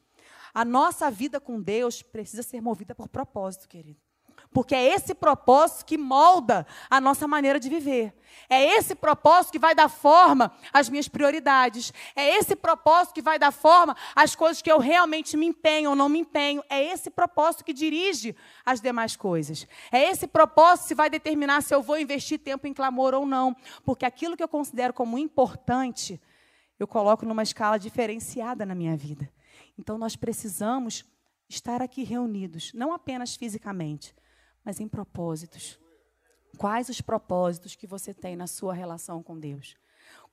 A 0.54 0.64
nossa 0.64 1.12
vida 1.12 1.40
com 1.40 1.62
Deus 1.62 2.02
precisa 2.02 2.44
ser 2.44 2.62
movida 2.62 2.96
por 2.96 3.10
propósito, 3.10 3.68
querido. 3.68 4.00
Porque 4.54 4.76
é 4.76 4.94
esse 4.94 5.14
propósito 5.14 5.86
que 5.86 5.98
molda 5.98 6.66
a 6.90 7.02
nossa 7.02 7.28
maneira 7.28 7.60
de 7.60 7.70
viver. 7.70 8.14
É 8.50 8.78
esse 8.78 8.96
propósito 8.96 9.52
que 9.52 9.60
vai 9.60 9.74
dar 9.74 9.90
forma 9.90 10.52
às 10.72 10.90
minhas 10.90 11.08
prioridades. 11.08 11.94
É 12.16 12.38
esse 12.38 12.56
propósito 12.56 13.14
que 13.14 13.22
vai 13.22 13.40
dar 13.40 13.52
forma 13.52 13.96
às 14.16 14.36
coisas 14.36 14.62
que 14.62 14.72
eu 14.72 14.80
realmente 14.80 15.36
me 15.36 15.46
empenho 15.46 15.92
ou 15.92 15.96
não 15.96 16.10
me 16.10 16.20
empenho. 16.20 16.64
É 16.70 16.84
esse 16.84 17.10
propósito 17.10 17.64
que 17.64 17.74
dirige 17.74 18.36
as 18.66 18.80
demais 18.80 19.16
coisas. 19.16 19.68
É 19.92 20.10
esse 20.10 20.28
propósito 20.28 20.90
que 20.90 20.96
vai 20.96 21.10
determinar 21.10 21.62
se 21.62 21.74
eu 21.74 21.82
vou 21.82 21.98
investir 21.98 22.40
tempo 22.40 22.68
em 22.68 22.74
clamor 22.74 23.14
ou 23.14 23.26
não. 23.26 23.56
Porque 23.84 24.06
aquilo 24.06 24.38
que 24.38 24.44
eu 24.44 24.48
considero 24.48 24.94
como 24.94 25.18
importante, 25.18 26.22
eu 26.80 26.88
coloco 26.88 27.26
numa 27.26 27.44
escala 27.44 27.78
diferenciada 27.78 28.66
na 28.66 28.76
minha 28.76 28.96
vida. 28.96 29.30
Então 29.78 29.98
nós 29.98 30.16
precisamos 30.16 31.06
estar 31.50 31.82
aqui 31.82 32.04
reunidos, 32.04 32.72
não 32.74 32.94
apenas 32.94 33.36
fisicamente, 33.36 34.16
mas 34.63 34.79
em 34.79 34.88
propósitos. 34.88 35.79
Quais 36.58 36.89
os 36.89 37.01
propósitos 37.01 37.75
que 37.75 37.88
você 37.88 38.13
tem 38.13 38.36
na 38.36 38.48
sua 38.48 38.74
relação 38.74 39.24
com 39.24 39.39
Deus? 39.39 39.75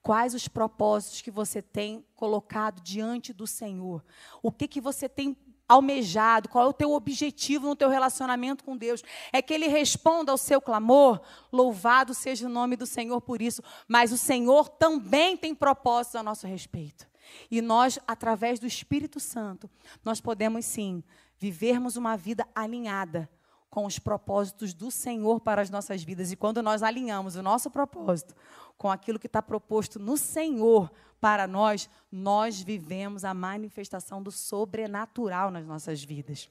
Quais 0.01 0.33
os 0.33 0.47
propósitos 0.47 1.21
que 1.21 1.31
você 1.31 1.61
tem 1.61 2.05
colocado 2.15 2.81
diante 2.81 3.33
do 3.33 3.45
Senhor? 3.45 4.03
O 4.41 4.51
que, 4.51 4.67
que 4.67 4.81
você 4.81 5.07
tem 5.07 5.37
almejado? 5.67 6.49
Qual 6.49 6.65
é 6.65 6.67
o 6.67 6.73
teu 6.73 6.91
objetivo 6.91 7.67
no 7.67 7.75
teu 7.75 7.89
relacionamento 7.89 8.63
com 8.63 8.75
Deus? 8.75 9.03
É 9.31 9.41
que 9.41 9.53
Ele 9.53 9.67
responda 9.67 10.31
ao 10.31 10.37
seu 10.37 10.59
clamor? 10.59 11.21
Louvado 11.51 12.13
seja 12.13 12.47
o 12.47 12.49
nome 12.49 12.75
do 12.75 12.85
Senhor 12.85 13.21
por 13.21 13.41
isso. 13.41 13.61
Mas 13.87 14.11
o 14.11 14.17
Senhor 14.17 14.69
também 14.69 15.37
tem 15.37 15.53
propósitos 15.53 16.15
a 16.15 16.23
nosso 16.23 16.47
respeito. 16.47 17.07
E 17.49 17.61
nós, 17.61 17.97
através 18.07 18.59
do 18.59 18.67
Espírito 18.67 19.19
Santo, 19.19 19.69
nós 20.03 20.19
podemos 20.19 20.65
sim 20.65 21.03
vivermos 21.37 21.95
uma 21.95 22.17
vida 22.17 22.45
alinhada 22.53 23.29
com 23.71 23.85
os 23.85 23.97
propósitos 23.97 24.73
do 24.73 24.91
Senhor 24.91 25.39
para 25.39 25.61
as 25.61 25.69
nossas 25.69 26.03
vidas. 26.03 26.29
E 26.29 26.35
quando 26.35 26.61
nós 26.61 26.83
alinhamos 26.83 27.37
o 27.37 27.41
nosso 27.41 27.71
propósito 27.71 28.35
com 28.77 28.91
aquilo 28.91 29.17
que 29.17 29.27
está 29.27 29.41
proposto 29.41 29.97
no 29.97 30.17
Senhor 30.17 30.91
para 31.21 31.47
nós, 31.47 31.89
nós 32.11 32.61
vivemos 32.61 33.23
a 33.23 33.33
manifestação 33.33 34.21
do 34.21 34.29
sobrenatural 34.29 35.49
nas 35.49 35.65
nossas 35.65 36.03
vidas. 36.03 36.49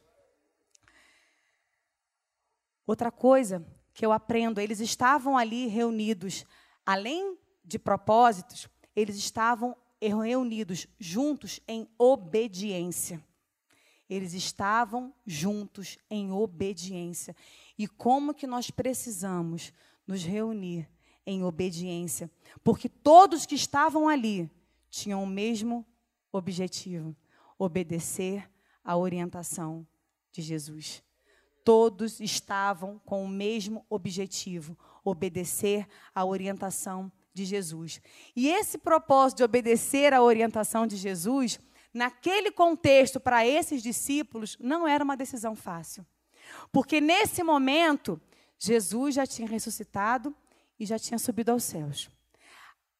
Outra 2.87 3.13
coisa 3.13 3.65
que 3.93 4.05
eu 4.05 4.13
aprendo, 4.13 4.59
eles 4.59 4.81
estavam 4.81 5.37
ali 5.37 5.67
reunidos, 5.67 6.47
além 6.87 7.37
de 7.63 7.79
propósitos, 7.79 8.67
eles 8.97 9.17
estavam 9.17 9.77
reunidos 10.01 10.87
juntos 10.99 11.61
em 11.69 11.87
obediência. 11.99 13.23
Eles 14.11 14.35
estavam 14.35 15.15
juntos 15.25 15.97
em 16.11 16.33
obediência. 16.33 17.37
E 17.79 17.87
como 17.87 18.35
que 18.35 18.45
nós 18.45 18.69
precisamos 18.69 19.73
nos 20.05 20.25
reunir 20.25 20.91
em 21.25 21.45
obediência? 21.45 22.29
Porque 22.65 22.89
todos 22.89 23.47
que 23.47 23.55
estavam 23.55 24.09
ali 24.09 24.51
tinham 24.91 25.23
o 25.23 25.27
mesmo 25.29 25.87
objetivo: 26.33 27.15
obedecer 27.57 28.51
à 28.85 28.97
orientação 28.97 29.87
de 30.33 30.43
Jesus. 30.43 31.05
Todos 31.65 32.19
estavam 32.19 33.01
com 33.05 33.25
o 33.25 33.29
mesmo 33.29 33.87
objetivo: 33.89 34.77
obedecer 35.05 35.87
à 36.13 36.25
orientação 36.25 37.13
de 37.33 37.45
Jesus. 37.45 38.01
E 38.35 38.49
esse 38.49 38.77
propósito 38.77 39.39
de 39.39 39.45
obedecer 39.45 40.13
à 40.13 40.21
orientação 40.21 40.85
de 40.85 40.97
Jesus 40.97 41.61
naquele 41.93 42.51
contexto, 42.51 43.19
para 43.19 43.47
esses 43.47 43.83
discípulos, 43.83 44.57
não 44.61 44.87
era 44.87 45.03
uma 45.03 45.17
decisão 45.17 45.55
fácil. 45.57 46.07
Porque 46.73 47.01
nesse 47.01 47.43
momento, 47.43 48.21
Jesus 48.59 49.15
já 49.15 49.27
tinha 49.27 49.49
ressuscitado 49.49 50.35
e 50.79 50.87
já 50.87 50.99
tinha 50.99 51.19
subido 51.19 51.53
aos 51.53 51.65
céus. 51.65 52.11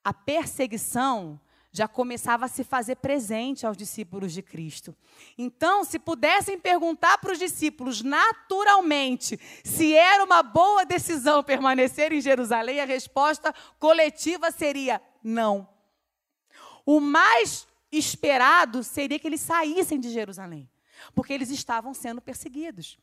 A 0.05 0.13
perseguição 0.13 1.41
já 1.73 1.87
começava 1.87 2.47
a 2.47 2.49
se 2.49 2.65
fazer 2.65 2.97
presente 2.97 3.65
aos 3.65 3.77
discípulos 3.77 4.33
de 4.33 4.43
Cristo. 4.43 4.95
Então, 5.39 5.85
se 5.85 5.99
pudessem 5.99 6.59
perguntar 6.59 7.19
para 7.19 7.33
os 7.33 7.39
discípulos 7.39 8.03
naturalmente 8.03 9.39
se 9.63 9.95
era 9.95 10.25
uma 10.25 10.43
boa 10.43 10.85
decisão 10.85 11.45
permanecer 11.45 12.13
em 12.13 12.21
Jerusalém, 12.21 12.81
a 12.81 12.85
resposta 12.85 13.55
coletiva 13.79 14.51
seria 14.51 15.01
não. 15.23 15.69
O 16.85 16.99
mais 16.99 17.69
esperado 17.91 18.83
seria 18.85 19.19
que 19.19 19.27
eles 19.27 19.41
saíssem 19.41 19.99
de 19.99 20.11
Jerusalém, 20.11 20.69
porque 21.15 21.33
eles 21.33 21.51
estavam 21.51 21.93
sendo 21.93 22.21
perseguidos. 22.21 22.99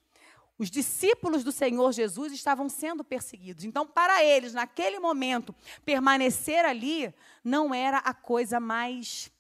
Os 0.58 0.72
discípulos 0.72 1.44
do 1.44 1.52
Senhor 1.52 1.92
Jesus 1.92 2.34
estavam 2.34 2.68
sendo 2.68 3.04
perseguidos. 3.04 3.64
Então, 3.64 3.86
para 3.86 4.24
eles, 4.24 4.54
naquele 4.54 5.00
momento, 5.00 5.54
permanecer 5.86 6.66
ali 6.66 7.14
não 7.44 7.74
era 7.74 8.00
a 8.00 8.14
coisa 8.14 8.60
mais 8.60 9.32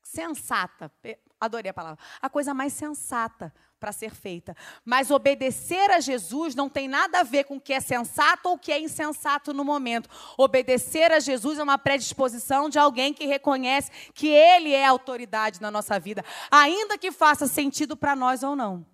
sensata. 0.00 0.92
Adorei 1.40 1.70
a 1.70 1.74
palavra. 1.74 1.98
A 2.22 2.30
coisa 2.30 2.54
mais 2.54 2.72
sensata 2.72 3.52
para 3.78 3.92
ser 3.92 4.14
feita. 4.14 4.56
Mas 4.84 5.10
obedecer 5.10 5.90
a 5.90 6.00
Jesus 6.00 6.54
não 6.54 6.68
tem 6.68 6.88
nada 6.88 7.20
a 7.20 7.22
ver 7.22 7.44
com 7.44 7.56
o 7.56 7.60
que 7.60 7.72
é 7.72 7.80
sensato 7.80 8.48
ou 8.48 8.54
o 8.54 8.58
que 8.58 8.72
é 8.72 8.80
insensato 8.80 9.52
no 9.52 9.64
momento. 9.64 10.08
Obedecer 10.36 11.12
a 11.12 11.20
Jesus 11.20 11.58
é 11.58 11.62
uma 11.62 11.78
predisposição 11.78 12.68
de 12.68 12.78
alguém 12.78 13.12
que 13.12 13.26
reconhece 13.26 13.90
que 14.14 14.28
Ele 14.28 14.72
é 14.72 14.84
autoridade 14.84 15.60
na 15.60 15.70
nossa 15.70 15.98
vida, 15.98 16.24
ainda 16.50 16.98
que 16.98 17.12
faça 17.12 17.46
sentido 17.46 17.96
para 17.96 18.16
nós 18.16 18.42
ou 18.42 18.56
não. 18.56 18.86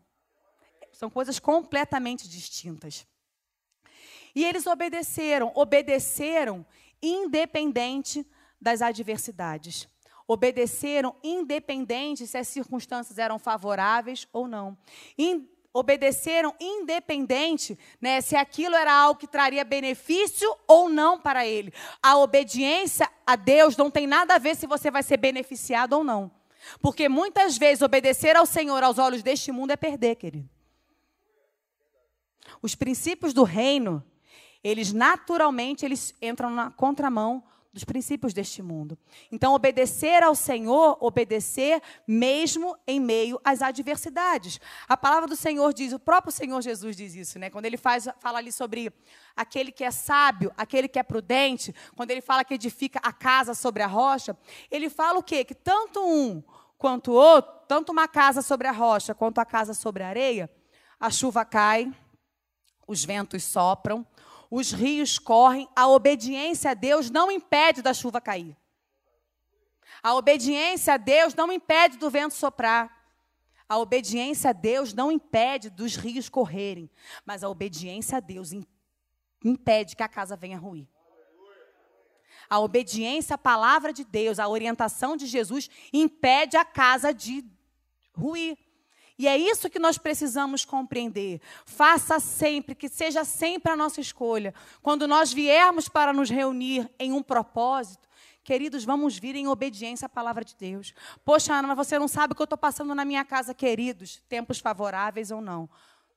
São 0.93 1.09
coisas 1.09 1.39
completamente 1.39 2.29
distintas. 2.29 3.07
E 4.35 4.45
eles 4.45 4.67
obedeceram, 4.67 5.53
obedeceram 5.55 6.65
independente 7.03 8.27
das 8.61 8.81
adversidades 8.81 9.89
obedeceram 10.27 11.15
independente 11.23 12.27
se 12.27 12.39
as 12.39 12.49
circunstâncias 12.49 13.19
eram 13.19 13.39
favoráveis 13.39 14.27
ou 14.33 14.49
não. 14.49 14.77
obedeceram 15.75 16.55
independente 16.61 17.79
né, 18.01 18.21
se 18.21 18.37
aquilo 18.37 18.75
era 18.75 18.93
algo 18.93 19.19
que 19.19 19.27
traria 19.27 19.65
benefício 19.65 20.55
ou 20.67 20.89
não 20.89 21.19
para 21.19 21.47
ele. 21.47 21.73
A 22.03 22.19
obediência 22.19 23.09
a 23.27 23.37
Deus 23.37 23.77
não 23.77 23.91
tem 23.91 24.07
nada 24.07 24.35
a 24.35 24.39
ver 24.39 24.55
se 24.55 24.67
você 24.67 24.91
vai 24.91 25.03
ser 25.03 25.17
beneficiado 25.17 25.95
ou 25.95 26.05
não. 26.05 26.31
Porque 26.81 27.09
muitas 27.09 27.57
vezes 27.57 27.83
obedecer 27.83 28.37
ao 28.37 28.47
Senhor 28.47 28.83
aos 28.83 28.99
olhos 28.99 29.23
deste 29.23 29.51
mundo 29.51 29.71
é 29.71 29.77
perder, 29.77 30.17
querido. 30.17 30.49
Os 32.61 32.75
princípios 32.75 33.33
do 33.33 33.43
reino, 33.43 34.05
eles 34.63 34.93
naturalmente 34.93 35.85
eles 35.85 36.15
entram 36.21 36.51
na 36.51 36.71
contramão 36.71 37.43
dos 37.73 37.85
princípios 37.85 38.35
deste 38.35 38.63
mundo. 38.63 38.99
Então, 39.31 39.55
obedecer 39.55 40.23
ao 40.23 40.35
Senhor, 40.35 40.99
obedecer 41.01 41.81
mesmo 42.07 42.77
em 42.87 43.01
meio 43.01 43.41
às 43.43 43.63
adversidades. 43.63 44.61
A 44.87 44.97
palavra 44.97 45.27
do 45.27 45.35
Senhor 45.35 45.73
diz, 45.73 45.93
o 45.93 45.99
próprio 45.99 46.31
Senhor 46.31 46.61
Jesus 46.61 46.95
diz 46.95 47.15
isso, 47.15 47.39
né? 47.39 47.49
Quando 47.49 47.65
ele 47.65 47.79
faz, 47.79 48.07
fala 48.21 48.39
ali 48.39 48.53
sobre 48.53 48.93
aquele 49.35 49.73
que 49.73 49.85
é 49.85 49.91
sábio, 49.91 50.53
aquele 50.57 50.87
que 50.87 50.99
é 50.99 51.03
prudente, 51.03 51.75
quando 51.97 52.11
ele 52.11 52.21
fala 52.21 52.45
que 52.45 52.53
edifica 52.53 53.01
a 53.03 53.13
casa 53.13 53.55
sobre 53.55 53.83
a 53.83 53.87
rocha, 53.87 54.37
ele 54.71 54.91
fala 54.91 55.19
o 55.19 55.23
quê? 55.23 55.43
Que 55.43 55.55
tanto 55.55 56.05
um 56.05 56.43
quanto 56.77 57.13
o 57.13 57.15
outro, 57.15 57.53
tanto 57.67 57.91
uma 57.91 58.07
casa 58.07 58.43
sobre 58.43 58.69
a 58.69 58.73
rocha 58.73 59.15
quanto 59.15 59.39
a 59.39 59.47
casa 59.47 59.73
sobre 59.73 60.03
a 60.03 60.09
areia, 60.09 60.51
a 61.01 61.09
chuva 61.11 61.43
cai, 61.45 61.91
os 62.87 63.03
ventos 63.03 63.45
sopram, 63.45 64.07
os 64.55 64.71
rios 64.71 65.19
correm, 65.19 65.67
a 65.75 65.89
obediência 65.89 66.73
a 66.73 66.75
Deus 66.75 67.09
não 67.09 67.33
impede 67.33 67.81
da 67.81 67.95
chuva 67.95 68.21
cair. 68.21 68.55
A 70.03 70.15
obediência 70.15 70.93
a 70.93 70.97
Deus 70.99 71.35
não 71.35 71.51
impede 71.51 71.97
do 71.97 72.11
vento 72.11 72.35
soprar. 72.35 72.95
A 73.67 73.79
obediência 73.79 74.51
a 74.51 74.53
Deus 74.53 74.93
não 74.93 75.11
impede 75.11 75.71
dos 75.71 75.97
rios 75.97 76.29
correrem, 76.29 76.91
mas 77.25 77.43
a 77.43 77.49
obediência 77.49 78.19
a 78.19 78.21
Deus 78.21 78.51
impede 79.43 79.97
que 79.97 80.03
a 80.03 80.09
casa 80.09 80.37
venha 80.37 80.59
ruir. 80.59 80.87
A 82.51 82.61
obediência 82.61 83.37
à 83.37 83.39
palavra 83.39 83.91
de 83.91 84.05
Deus, 84.05 84.39
a 84.39 84.47
orientação 84.47 85.17
de 85.17 85.25
Jesus 85.25 85.71
impede 85.91 86.59
a 86.59 86.65
casa 86.65 87.11
de 87.15 87.43
ruir. 88.15 88.59
E 89.23 89.29
é 89.29 89.37
isso 89.39 89.71
que 89.71 89.79
nós 89.79 89.99
precisamos 89.99 90.65
compreender. 90.65 91.41
Faça 91.65 92.19
sempre, 92.19 92.75
que 92.75 92.89
seja 92.89 93.25
sempre 93.25 93.71
a 93.71 93.77
nossa 93.77 94.01
escolha. 94.01 94.53
Quando 94.83 95.07
nós 95.07 95.33
viermos 95.33 95.89
para 95.89 96.13
nos 96.13 96.29
reunir 96.29 96.91
em 96.99 97.13
um 97.13 97.23
propósito, 97.23 98.09
queridos, 98.43 98.85
vamos 98.85 99.17
vir 99.17 99.37
em 99.37 99.47
obediência 99.47 100.07
à 100.07 100.09
palavra 100.09 100.45
de 100.45 100.57
Deus. 100.57 100.93
Poxa, 101.25 101.55
Ana, 101.55 101.69
mas 101.69 101.77
você 101.77 102.01
não 102.01 102.09
sabe 102.09 102.33
o 102.33 102.35
que 102.35 102.43
eu 102.43 102.47
estou 102.47 102.59
passando 102.59 102.97
na 102.97 103.05
minha 103.05 103.25
casa, 103.25 103.55
queridos, 103.55 104.21
tempos 104.29 104.59
favoráveis 104.59 105.31
ou 105.31 105.41
não. 105.41 105.71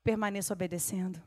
Permaneça 0.04 0.52
obedecendo. 0.52 1.22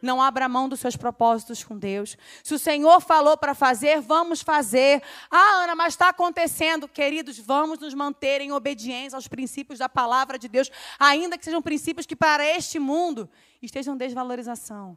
Não 0.00 0.20
abra 0.20 0.48
mão 0.48 0.68
dos 0.68 0.80
seus 0.80 0.96
propósitos 0.96 1.62
com 1.62 1.78
Deus. 1.78 2.16
Se 2.42 2.54
o 2.54 2.58
Senhor 2.58 3.00
falou 3.00 3.36
para 3.36 3.54
fazer, 3.54 4.00
vamos 4.00 4.40
fazer. 4.42 5.02
Ah, 5.30 5.64
Ana, 5.64 5.74
mas 5.74 5.94
está 5.94 6.08
acontecendo. 6.08 6.88
Queridos, 6.88 7.38
vamos 7.38 7.78
nos 7.78 7.94
manter 7.94 8.40
em 8.40 8.52
obediência 8.52 9.16
aos 9.16 9.28
princípios 9.28 9.78
da 9.78 9.88
palavra 9.88 10.38
de 10.38 10.48
Deus, 10.48 10.70
ainda 10.98 11.36
que 11.36 11.44
sejam 11.44 11.62
princípios 11.62 12.06
que 12.06 12.16
para 12.16 12.44
este 12.44 12.78
mundo 12.78 13.28
estejam 13.62 13.96
desvalorização. 13.96 14.96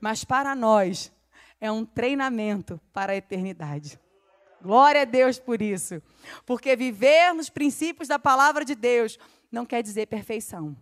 Mas 0.00 0.24
para 0.24 0.54
nós 0.54 1.12
é 1.60 1.70
um 1.70 1.84
treinamento 1.84 2.80
para 2.92 3.12
a 3.12 3.16
eternidade. 3.16 3.98
Glória 4.62 5.02
a 5.02 5.04
Deus 5.04 5.38
por 5.38 5.62
isso. 5.62 6.02
Porque 6.44 6.74
viver 6.76 7.32
nos 7.34 7.48
princípios 7.48 8.08
da 8.08 8.18
palavra 8.18 8.64
de 8.64 8.74
Deus 8.74 9.18
não 9.50 9.64
quer 9.64 9.82
dizer 9.82 10.06
perfeição. 10.06 10.76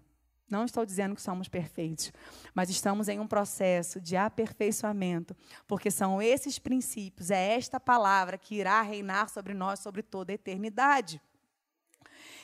Não 0.54 0.64
estou 0.64 0.86
dizendo 0.86 1.16
que 1.16 1.20
somos 1.20 1.48
perfeitos, 1.48 2.12
mas 2.54 2.70
estamos 2.70 3.08
em 3.08 3.18
um 3.18 3.26
processo 3.26 4.00
de 4.00 4.16
aperfeiçoamento, 4.16 5.36
porque 5.66 5.90
são 5.90 6.22
esses 6.22 6.60
princípios, 6.60 7.32
é 7.32 7.56
esta 7.56 7.80
palavra 7.80 8.38
que 8.38 8.54
irá 8.54 8.80
reinar 8.80 9.28
sobre 9.28 9.52
nós 9.52 9.80
sobre 9.80 10.00
toda 10.00 10.30
a 10.30 10.36
eternidade. 10.36 11.20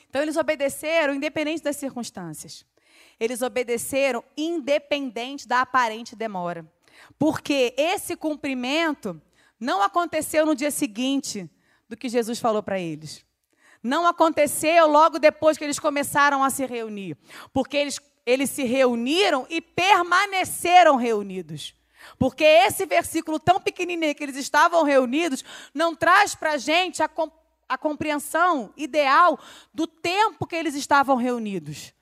Então, 0.09 0.21
eles 0.21 0.37
obedeceram 0.37 1.14
independente 1.14 1.62
das 1.62 1.76
circunstâncias. 1.76 2.67
Eles 3.21 3.43
obedeceram 3.43 4.25
independente 4.37 5.47
da 5.47 5.61
aparente 5.61 6.17
demora. 6.17 6.69
Porque 7.17 7.73
esse 7.79 8.17
cumprimento 8.17 9.23
não 9.59 9.81
aconteceu 9.81 10.45
no 10.45 10.57
dia 10.57 10.73
seguinte 10.73 11.49
do 11.89 11.97
que 11.97 12.08
Jesus 12.08 12.41
falou 12.41 12.61
para 12.61 12.80
eles. 12.80 13.25
Não 13.82 14.06
aconteceu 14.06 14.86
logo 14.86 15.19
depois 15.19 15.56
que 15.56 15.64
eles 15.64 15.78
começaram 15.78 16.45
a 16.45 16.50
se 16.50 16.66
reunir, 16.66 17.16
porque 17.52 17.76
eles, 17.76 18.00
eles 18.26 18.50
se 18.50 18.64
reuniram 18.64 19.47
e 19.49 19.60
permaneceram 19.60 20.97
reunidos. 20.97 21.75
Porque 22.19 22.45
esse 22.45 22.86
versículo 22.86 23.38
tão 23.38 23.60
pequenininho 23.60 24.14
que 24.14 24.23
eles 24.23 24.36
estavam 24.36 24.84
reunidos 24.84 25.45
não 25.73 25.95
traz 25.95 26.34
para 26.34 26.52
a 26.52 26.58
gente 26.58 27.02
a, 27.02 27.78
compreensão 27.78 28.73
ideal 28.76 29.38
do 29.73 29.86
tempo 29.86 30.47
que 30.47 30.56
eles 30.56 30.75
estavam 30.75 31.16
reunidos. 31.16 31.95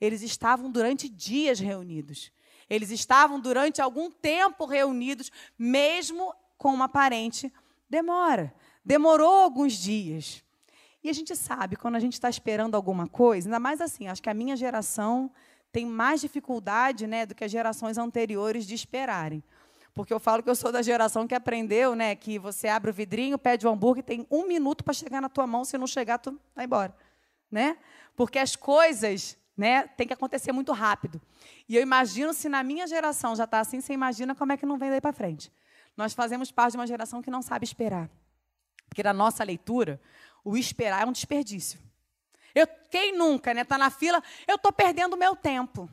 Eles 0.00 0.22
estavam 0.22 0.70
durante 0.70 1.08
dias 1.08 1.58
reunidos. 1.58 2.30
Eles 2.68 2.90
estavam 2.90 3.40
durante 3.40 3.80
algum 3.80 4.10
tempo 4.10 4.66
reunidos, 4.66 5.30
mesmo 5.58 6.34
com 6.58 6.74
uma 6.74 6.86
aparente 6.86 7.52
demora. 7.88 8.52
Demorou 8.84 9.42
alguns 9.42 9.74
dias. 9.74 10.44
E 11.06 11.08
a 11.08 11.12
gente 11.12 11.36
sabe, 11.36 11.76
quando 11.76 11.94
a 11.94 12.00
gente 12.00 12.14
está 12.14 12.28
esperando 12.28 12.74
alguma 12.74 13.06
coisa, 13.06 13.46
ainda 13.46 13.60
mais 13.60 13.80
assim, 13.80 14.08
acho 14.08 14.20
que 14.20 14.28
a 14.28 14.34
minha 14.34 14.56
geração 14.56 15.30
tem 15.70 15.86
mais 15.86 16.20
dificuldade 16.20 17.06
né, 17.06 17.24
do 17.24 17.32
que 17.32 17.44
as 17.44 17.50
gerações 17.52 17.96
anteriores 17.96 18.66
de 18.66 18.74
esperarem. 18.74 19.40
Porque 19.94 20.12
eu 20.12 20.18
falo 20.18 20.42
que 20.42 20.50
eu 20.50 20.56
sou 20.56 20.72
da 20.72 20.82
geração 20.82 21.24
que 21.24 21.32
aprendeu 21.32 21.94
né, 21.94 22.16
que 22.16 22.40
você 22.40 22.66
abre 22.66 22.90
o 22.90 22.92
vidrinho, 22.92 23.38
pede 23.38 23.68
o 23.68 23.70
hambúrguer, 23.70 24.02
tem 24.02 24.26
um 24.28 24.48
minuto 24.48 24.82
para 24.82 24.92
chegar 24.92 25.20
na 25.20 25.28
tua 25.28 25.46
mão, 25.46 25.64
se 25.64 25.78
não 25.78 25.86
chegar, 25.86 26.18
tu 26.18 26.40
vai 26.56 26.64
embora. 26.64 26.92
Né? 27.48 27.78
Porque 28.16 28.40
as 28.40 28.56
coisas 28.56 29.38
né, 29.56 29.86
têm 29.86 30.08
que 30.08 30.12
acontecer 30.12 30.50
muito 30.50 30.72
rápido. 30.72 31.22
E 31.68 31.76
eu 31.76 31.82
imagino 31.82 32.34
se 32.34 32.48
na 32.48 32.64
minha 32.64 32.84
geração 32.88 33.36
já 33.36 33.44
está 33.44 33.60
assim, 33.60 33.80
você 33.80 33.92
imagina 33.92 34.34
como 34.34 34.50
é 34.50 34.56
que 34.56 34.66
não 34.66 34.76
vem 34.76 34.90
daí 34.90 35.00
para 35.00 35.12
frente. 35.12 35.52
Nós 35.96 36.14
fazemos 36.14 36.50
parte 36.50 36.72
de 36.72 36.78
uma 36.78 36.86
geração 36.88 37.22
que 37.22 37.30
não 37.30 37.42
sabe 37.42 37.64
esperar. 37.64 38.10
Porque 38.88 39.04
na 39.04 39.12
nossa 39.12 39.44
leitura, 39.44 40.00
o 40.44 40.56
esperar 40.56 41.02
é 41.02 41.06
um 41.06 41.12
desperdício. 41.12 41.80
Eu, 42.54 42.66
quem 42.90 43.16
nunca, 43.16 43.52
né? 43.52 43.62
Está 43.62 43.76
na 43.76 43.90
fila, 43.90 44.22
eu 44.46 44.56
estou 44.56 44.72
perdendo 44.72 45.14
o 45.14 45.18
meu 45.18 45.36
tempo. 45.36 45.90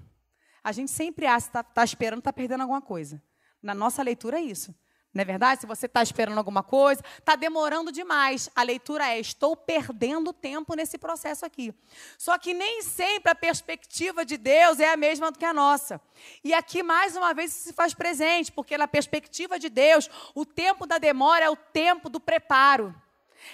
A 0.63 0.71
gente 0.71 0.91
sempre 0.91 1.25
acha 1.25 1.47
está 1.47 1.61
tá 1.61 1.83
esperando, 1.83 2.19
está 2.19 2.31
perdendo 2.31 2.61
alguma 2.61 2.81
coisa. 2.81 3.21
Na 3.61 3.73
nossa 3.73 4.01
leitura 4.01 4.39
é 4.39 4.41
isso. 4.41 4.73
Não 5.13 5.21
é 5.21 5.25
verdade? 5.25 5.61
Se 5.61 5.67
você 5.67 5.85
está 5.85 6.01
esperando 6.01 6.37
alguma 6.39 6.63
coisa, 6.63 7.03
está 7.19 7.35
demorando 7.35 7.91
demais. 7.91 8.49
A 8.55 8.63
leitura 8.63 9.07
é: 9.07 9.19
estou 9.19 9.55
perdendo 9.55 10.33
tempo 10.33 10.73
nesse 10.73 10.97
processo 10.97 11.45
aqui. 11.45 11.71
Só 12.17 12.37
que 12.39 12.53
nem 12.53 12.81
sempre 12.81 13.31
a 13.31 13.35
perspectiva 13.35 14.25
de 14.25 14.37
Deus 14.37 14.79
é 14.79 14.91
a 14.91 14.97
mesma 14.97 15.31
do 15.31 15.37
que 15.37 15.45
a 15.45 15.53
nossa. 15.53 16.01
E 16.43 16.51
aqui, 16.51 16.81
mais 16.81 17.15
uma 17.15 17.31
vez, 17.33 17.51
isso 17.51 17.65
se 17.65 17.73
faz 17.73 17.93
presente, 17.93 18.51
porque 18.51 18.75
na 18.75 18.87
perspectiva 18.87 19.59
de 19.59 19.69
Deus, 19.69 20.09
o 20.33 20.45
tempo 20.45 20.87
da 20.87 20.97
demora 20.97 21.45
é 21.45 21.49
o 21.49 21.55
tempo 21.55 22.09
do 22.09 22.19
preparo. 22.19 22.95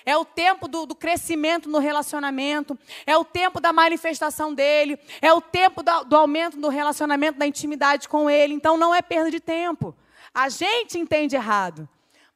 É 0.05 0.15
o 0.17 0.25
tempo 0.25 0.67
do, 0.67 0.85
do, 0.85 0.95
crescimento 0.95 1.69
no 1.69 1.79
relacionamento, 1.79 2.77
é 3.05 3.17
o 3.17 3.25
tempo 3.25 3.59
da 3.59 3.71
manifestação 3.73 4.53
dele, 4.53 4.99
é 5.21 5.31
o 5.33 5.41
tempo 5.41 5.83
do, 5.83 6.15
aumento 6.15 6.57
do 6.57 6.69
relacionamento, 6.69 7.39
da 7.39 7.47
intimidade 7.47 8.07
com 8.07 8.29
ele. 8.29 8.53
Então 8.53 8.77
não 8.77 8.93
é 8.93 9.01
perda 9.01 9.31
de 9.31 9.39
tempo. 9.39 9.95
A 10.33 10.49
gente 10.49 10.97
entende 10.97 11.35
errado, 11.35 11.87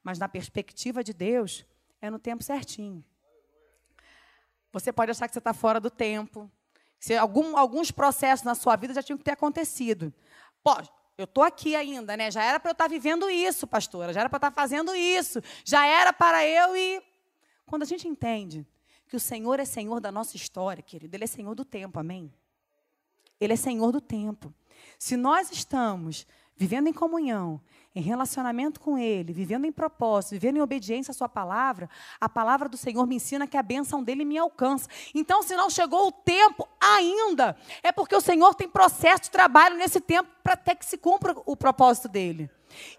mas 0.04 0.20
na 0.20 0.28
perspectiva 0.28 1.04
de 1.04 1.14
Deus, 1.14 1.66
é 2.02 2.10
no 2.10 2.20
tempo 2.20 2.44
certinho. 2.44 3.04
Você 4.72 4.92
pode 4.92 5.12
achar 5.12 5.28
que 5.28 5.34
você 5.34 5.40
está 5.40 5.54
fora 5.54 5.80
do 5.80 5.90
tempo, 5.90 6.50
se 7.00 7.16
algum, 7.16 7.58
alguns 7.58 7.92
processos 7.92 8.46
na 8.46 8.56
sua 8.56 8.76
vida 8.76 8.94
já 8.94 9.04
tinham 9.04 9.18
que 9.18 9.24
ter 9.24 9.32
acontecido. 9.32 10.14
Pode, 10.64 10.90
eu 11.18 11.26
estou 11.26 11.44
aqui 11.44 11.76
ainda, 11.76 12.18
né? 12.18 12.32
Já 12.32 12.44
era 12.44 12.60
para 12.60 12.70
eu 12.70 12.74
estar 12.74 12.86
tá 12.86 12.90
vivendo 12.90 13.30
isso, 13.30 13.68
pastora. 13.68 14.12
Já 14.12 14.22
era 14.22 14.30
para 14.30 14.38
eu 14.38 14.40
estar 14.40 14.52
tá 14.52 14.56
fazendo 14.56 14.96
isso. 14.96 15.42
Já 15.64 15.86
era 15.86 16.12
para 16.12 16.46
eu 16.46 16.76
e 16.76 17.04
quando 17.66 17.84
a 17.84 17.86
gente 17.86 18.08
entende 18.08 18.66
que 19.08 19.16
o 19.16 19.20
Senhor 19.20 19.60
é 19.60 19.66
Senhor 19.66 20.00
da 20.00 20.12
nossa 20.12 20.36
história, 20.36 20.82
querido, 20.82 21.16
Ele 21.16 21.24
é 21.24 21.28
Senhor 21.28 21.54
do 21.56 21.64
tempo, 21.64 22.00
amém? 22.00 22.34
Ele 23.40 23.54
é 23.54 23.56
Senhor 23.56 23.92
do 23.92 24.02
tempo. 24.02 24.54
Se 24.98 25.16
nós 25.16 25.52
estamos 25.52 26.26
vivendo 26.56 26.88
em 26.88 26.94
comunhão, 26.94 27.60
em 27.96 28.02
relacionamento 28.02 28.80
com 28.80 28.98
Ele, 28.98 29.34
vivendo 29.34 29.66
em 29.66 29.72
propósito, 29.72 30.32
vivendo 30.32 30.58
em 30.58 30.62
obediência 30.62 31.12
à 31.12 31.14
Sua 31.14 31.30
palavra, 31.30 31.90
a 32.20 32.28
palavra 32.28 32.68
do 32.68 32.78
Senhor 32.78 33.06
me 33.06 33.16
ensina 33.16 33.48
que 33.48 33.58
a 33.58 33.64
bênção 33.64 34.04
dele 34.04 34.26
me 34.26 34.38
alcança. 34.38 34.90
Então, 35.14 35.44
se 35.44 35.56
não 35.56 35.70
chegou 35.70 36.08
o 36.08 36.12
tempo 36.12 36.68
ainda, 36.80 37.56
é 37.82 37.92
porque 37.92 38.16
o 38.16 38.22
Senhor 38.22 38.56
tem 38.56 38.70
processo 38.70 39.24
de 39.24 39.32
trabalho 39.32 39.78
nesse 39.78 40.00
tempo 40.00 40.30
para 40.44 40.54
até 40.54 40.74
que 40.76 40.86
se 40.86 40.98
cumpra 40.98 41.36
o 41.46 41.56
propósito 41.56 42.08
dele. 42.08 42.50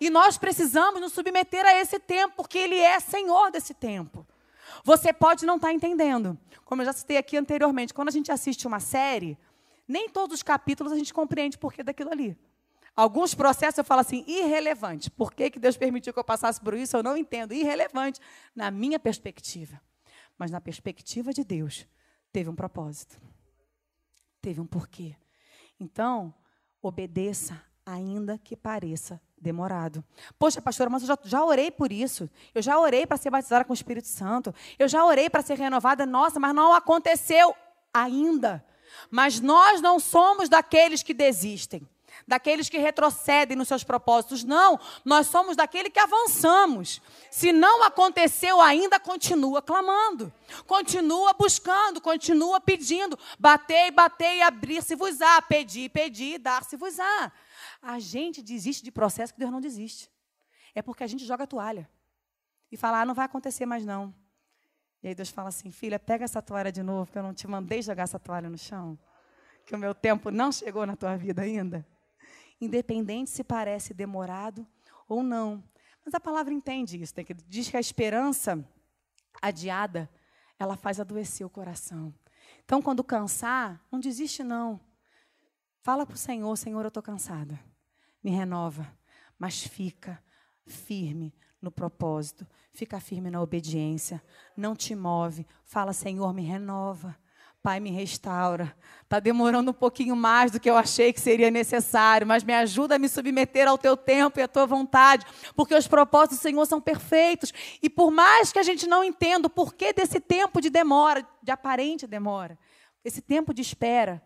E 0.01 0.09
nós 0.11 0.39
precisamos 0.39 1.01
nos 1.01 1.13
submeter 1.13 1.65
a 1.67 1.75
esse 1.75 1.99
tempo, 1.99 2.35
porque 2.37 2.59
Ele 2.59 2.77
é 2.77 3.01
Senhor 3.01 3.51
desse 3.51 3.75
tempo. 3.75 4.27
Você 4.83 5.13
pode 5.13 5.47
não 5.47 5.57
estar 5.57 5.69
tá 5.69 5.75
entendendo. 5.75 6.39
Como 6.65 6.83
eu 6.83 6.87
já 6.87 6.93
citei 6.93 7.17
aqui 7.17 7.37
anteriormente, 7.37 7.95
quando 7.95 8.09
a 8.09 8.13
gente 8.13 8.33
assiste 8.33 8.67
uma 8.67 8.81
série, 8.81 9.39
Nem 9.87 10.09
todos 10.09 10.37
os 10.37 10.43
capítulos 10.43 10.93
a 10.93 10.97
gente 10.97 11.13
compreende 11.13 11.57
o 11.57 11.61
porquê 11.61 11.83
daquilo 11.83 12.11
ali. 12.11 12.37
Alguns 12.97 13.35
processos 13.35 13.79
eu 13.79 13.85
falo 13.85 14.01
assim, 14.01 14.25
irrelevante. 14.27 15.11
Por 15.11 15.33
que, 15.33 15.51
que 15.51 15.59
Deus 15.59 15.77
permitiu 15.77 16.13
que 16.13 16.19
eu 16.19 16.25
passasse 16.25 16.61
por 16.61 16.75
isso? 16.75 16.97
Eu 16.97 17.03
não 17.03 17.17
entendo. 17.17 17.53
Irrelevante 17.53 18.21
na 18.55 18.71
minha 18.71 18.99
perspectiva. 18.99 19.81
Mas 20.39 20.51
na 20.51 20.61
perspectiva 20.61 21.33
de 21.33 21.45
Deus, 21.45 21.87
teve 22.33 22.49
um 22.49 22.55
propósito. 22.55 23.21
Teve 24.41 24.61
um 24.61 24.67
porquê. 24.67 25.17
Então, 25.79 26.33
obedeça, 26.81 27.61
ainda 27.87 28.39
que 28.39 28.57
pareça 28.57 29.21
demorado. 29.37 30.03
Poxa, 30.39 30.61
pastora, 30.63 30.89
mas 30.89 31.03
eu 31.03 31.09
já, 31.09 31.19
já 31.25 31.45
orei 31.45 31.71
por 31.71 31.93
isso. 31.93 32.29
Eu 32.55 32.63
já 32.63 32.79
orei 32.79 33.07
para 33.07 33.17
ser 33.17 33.31
batizada 33.31 33.65
com 33.65 33.73
o 33.73 33.75
Espírito 33.75 34.09
Santo. 34.09 34.55
Eu 34.79 34.89
já 34.89 35.05
orei 35.05 35.29
para 35.29 35.43
ser 35.43 35.59
renovada. 35.59 36.07
Nossa, 36.07 36.41
mas 36.41 36.55
não 36.55 36.73
aconteceu 36.73 37.55
ainda. 37.93 38.65
Mas 39.11 39.41
nós 39.41 39.81
não 39.81 40.01
somos 40.01 40.49
daqueles 40.49 41.03
que 41.03 41.13
desistem, 41.13 41.87
daqueles 42.27 42.69
que 42.69 42.79
retrocedem 42.79 43.57
nos 43.57 43.69
seus 43.69 43.85
propósitos. 43.85 44.45
Não, 44.45 44.81
nós 45.05 45.27
somos 45.27 45.57
daquele 45.57 45.91
que 45.91 45.99
avançamos. 45.99 47.03
Se 47.31 47.53
não 47.53 47.83
aconteceu 47.83 48.61
ainda, 48.63 48.99
continua 48.99 49.61
clamando, 49.61 50.33
continua 50.67 51.35
buscando, 51.35 52.01
continua 52.01 52.61
pedindo. 52.61 53.19
Batei, 53.39 53.91
batei, 53.91 54.41
abrir-se-vos-á. 54.43 55.43
Pedi, 55.43 55.89
pedi, 55.89 56.39
dar-se-vos-á. 56.39 57.33
A 57.87 57.99
gente 57.99 58.43
desiste 58.43 58.83
de 58.83 58.91
processo 58.91 59.33
que 59.33 59.39
Deus 59.39 59.53
não 59.53 59.61
desiste. 59.61 60.11
É 60.75 60.81
porque 60.81 61.05
a 61.05 61.07
gente 61.07 61.25
joga 61.25 61.45
a 61.45 61.47
toalha 61.47 61.89
e 62.73 62.77
fala, 62.77 63.03
ah, 63.03 63.05
não 63.05 63.15
vai 63.15 63.27
acontecer 63.27 63.67
mais 63.67 63.85
não. 63.85 64.13
E 65.03 65.09
aí 65.09 65.15
Deus 65.15 65.29
fala 65.29 65.51
assim, 65.51 65.71
filha, 65.71 65.99
pega 65.99 66.25
essa 66.25 66.41
toalha 66.41 66.73
de 66.73 66.83
novo, 66.83 67.13
que 67.13 67.19
eu 67.19 67.23
não 67.23 67.35
te 67.35 67.47
mandei 67.47 67.83
jogar 67.83 68.05
essa 68.05 68.19
toalha 68.19 68.49
no 68.49 68.57
chão. 68.57 68.99
Que 69.67 69.75
o 69.75 69.79
meu 69.79 69.95
tempo 69.95 70.31
não 70.31 70.51
chegou 70.51 70.87
na 70.87 70.97
tua 70.97 71.15
vida 71.15 71.43
ainda. 71.43 71.87
Independente 72.59 73.31
se 73.31 73.45
parece 73.45 73.93
demorado 73.93 74.67
ou 75.07 75.23
não. 75.23 75.63
Mas 76.05 76.15
a 76.15 76.21
palavra 76.21 76.55
entende 76.55 77.01
isso, 77.01 77.15
que 77.15 77.35
diz 77.35 77.69
que 77.69 77.77
a 77.77 77.81
esperança 77.81 78.67
adiada, 79.43 80.09
ela 80.59 80.75
faz 80.75 80.99
adoecer 80.99 81.47
o 81.47 81.51
coração. 81.51 82.15
Então, 82.65 82.81
quando 82.81 83.05
cansar, 83.05 83.85
não 83.93 84.01
desiste 84.01 84.43
não. 84.43 84.81
Fala 85.83 86.07
para 86.07 86.15
o 86.15 86.19
Senhor, 86.19 86.57
Senhor, 86.57 86.83
eu 86.83 86.89
estou 86.89 87.03
cansada. 87.03 87.61
Me 88.25 88.31
renova. 88.31 88.91
Mas 89.39 89.63
fica 89.63 90.21
firme, 90.67 91.35
no 91.61 91.71
propósito, 91.71 92.47
fica 92.73 92.99
firme 92.99 93.31
na 93.31 93.41
obediência, 93.41 94.23
não 94.57 94.75
te 94.75 94.95
move. 94.95 95.47
Fala, 95.65 95.93
Senhor, 95.93 96.33
me 96.33 96.43
renova. 96.43 97.17
Pai, 97.63 97.81
me 97.81 97.91
restaura. 97.91 98.77
Está 99.03 99.19
demorando 99.19 99.71
um 99.71 99.75
pouquinho 99.75 100.15
mais 100.15 100.51
do 100.51 100.61
que 100.61 100.69
eu 100.69 100.77
achei 100.77 101.15
que 101.15 101.21
seria 101.21 101.51
necessário, 101.51 102.27
mas 102.27 102.45
me 102.45 102.53
ajuda 102.53 102.97
a 102.97 102.99
me 102.99 103.09
submeter 103.09 103.67
ao 103.67 103.79
teu 103.79 103.97
tempo 103.97 104.39
e 104.39 104.43
à 104.43 104.49
tua 104.49 104.67
vontade, 104.67 105.25
porque 105.57 105.75
os 105.75 105.89
propósitos 105.89 106.37
do 106.37 106.43
Senhor 106.43 106.67
são 106.67 106.79
perfeitos. 106.79 107.55
E 107.83 107.89
por 107.89 108.11
mais 108.11 108.53
que 108.53 108.59
a 108.59 108.63
gente 108.63 108.87
não 108.87 109.03
entenda 109.03 109.47
o 109.47 109.51
porquê 109.51 109.95
desse 109.95 110.21
tempo 110.21 110.61
de 110.61 110.69
demora, 110.69 111.27
de 111.43 111.51
aparente 111.51 112.07
demora, 112.07 112.59
esse 113.03 113.23
tempo 113.23 113.55
de 113.55 113.63
espera, 113.63 114.23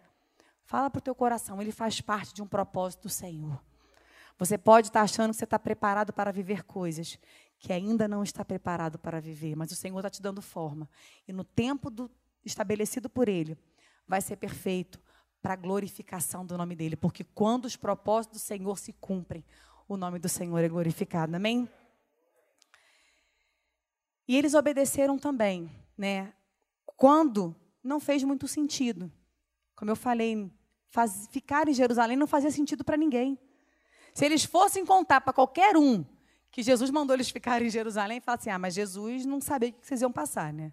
fala 0.65 0.91
para 0.91 0.99
o 0.99 1.03
teu 1.03 1.15
coração, 1.15 1.63
ele 1.63 1.71
faz 1.71 2.01
parte 2.01 2.35
de 2.35 2.43
um 2.43 2.47
propósito 2.47 3.03
do 3.03 3.09
Senhor. 3.09 3.68
Você 4.39 4.57
pode 4.57 4.89
estar 4.89 5.03
achando 5.03 5.31
que 5.31 5.37
você 5.37 5.45
está 5.45 5.59
preparado 5.59 6.13
para 6.13 6.31
viver 6.31 6.63
coisas 6.63 7.19
que 7.59 7.73
ainda 7.73 8.07
não 8.07 8.23
está 8.23 8.45
preparado 8.45 8.99
para 8.99 9.21
viver, 9.21 9.57
mas 9.57 9.73
o 9.73 9.75
Senhor 9.75 9.99
está 9.99 10.09
te 10.09 10.23
dando 10.23 10.41
forma. 10.41 10.89
E 11.27 11.33
no 11.33 11.43
tempo 11.43 11.91
do, 11.91 12.09
estabelecido 12.45 13.11
por 13.11 13.29
Ele, 13.29 13.59
vai 14.07 14.21
ser 14.21 14.37
perfeito 14.37 15.01
para 15.43 15.55
a 15.55 15.57
glorificação 15.57 16.47
do 16.47 16.57
nome 16.57 16.77
dEle. 16.77 16.97
Porque 16.97 17.25
quando 17.25 17.65
os 17.65 17.77
propósitos 17.77 18.41
do 18.41 18.45
Senhor 18.45 18.79
se 18.79 18.93
cumprem, 18.93 19.45
o 19.89 19.97
nome 19.97 20.21
do 20.21 20.29
Senhor 20.29 20.59
é 20.59 20.69
glorificado. 20.69 21.35
Amém? 21.35 21.69
E 24.27 24.37
eles 24.37 24.55
obedeceram 24.55 25.19
também, 25.19 25.71
né? 25.97 26.33
Quando 26.85 27.57
não 27.83 27.99
fez 27.99 28.23
muito 28.23 28.47
sentido. 28.47 29.11
Como 29.75 29.91
eu 29.91 29.97
falei, 29.97 30.53
faz, 30.91 31.27
ficar 31.31 31.69
em 31.69 31.73
Jerusalém 31.73 32.17
não 32.17 32.27
fazia 32.27 32.51
sentido 32.51 32.85
para 32.85 32.97
ninguém. 32.97 33.39
Se 34.15 34.25
eles 34.25 34.45
fossem 34.45 34.85
contar 34.85 35.21
para 35.21 35.33
qualquer 35.33 35.77
um 35.77 36.05
que 36.51 36.63
Jesus 36.63 36.91
mandou 36.91 37.15
eles 37.15 37.31
ficarem 37.31 37.69
em 37.69 37.71
Jerusalém, 37.71 38.21
falar 38.21 38.39
assim: 38.39 38.51
ah, 38.51 38.59
mas 38.59 38.75
Jesus 38.75 39.25
não 39.25 39.41
sabia 39.41 39.69
o 39.71 39.73
que 39.73 39.87
vocês 39.87 40.03
iam 40.03 40.11
passar, 40.11 40.53
né? 40.53 40.73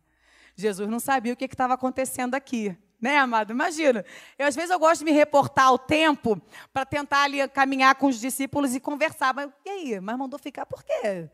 Jesus 0.56 0.90
não 0.90 1.00
sabia 1.00 1.34
o 1.34 1.36
que 1.36 1.46
estava 1.46 1.74
acontecendo 1.74 2.34
aqui. 2.34 2.76
Né, 3.00 3.18
amado? 3.18 3.52
Imagina. 3.52 4.06
Eu, 4.40 4.48
às 4.48 4.56
vezes, 4.56 4.72
eu 4.72 4.80
gosto 4.80 5.00
de 5.00 5.06
me 5.06 5.12
reportar 5.12 5.66
ao 5.66 5.78
tempo 5.78 6.42
para 6.74 6.86
tentar 6.86 7.24
ali 7.24 7.46
caminhar 7.50 7.94
com 7.96 8.08
os 8.08 8.20
discípulos 8.20 8.74
e 8.74 8.80
conversar. 8.80 9.34
Mas 9.34 9.52
e 9.66 9.70
aí? 9.70 10.00
Mas 10.00 10.18
mandou 10.18 10.40
ficar 10.40 10.66
por 10.66 10.82
quê? 10.84 11.30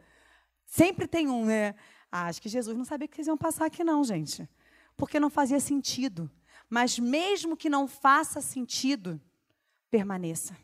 Sempre 0.66 1.08
tem 1.08 1.30
um, 1.30 1.46
né? 1.46 1.76
Ah, 2.12 2.26
acho 2.26 2.42
que 2.42 2.50
Jesus 2.50 2.76
não 2.76 2.84
sabia 2.84 3.08
que 3.08 3.16
vocês 3.16 3.28
iam 3.28 3.38
passar 3.38 3.68
aqui, 3.68 3.84
não, 3.84 4.04
gente. 4.04 4.50
Porque 4.98 5.20
não 5.20 5.30
fazia 5.30 5.60
sentido. 5.60 6.30
Mas 6.70 6.98
mesmo 6.98 7.56
que 7.56 7.70
não 7.70 7.88
faça 7.88 8.42
sentido, 8.42 9.22
permaneça 9.90 10.58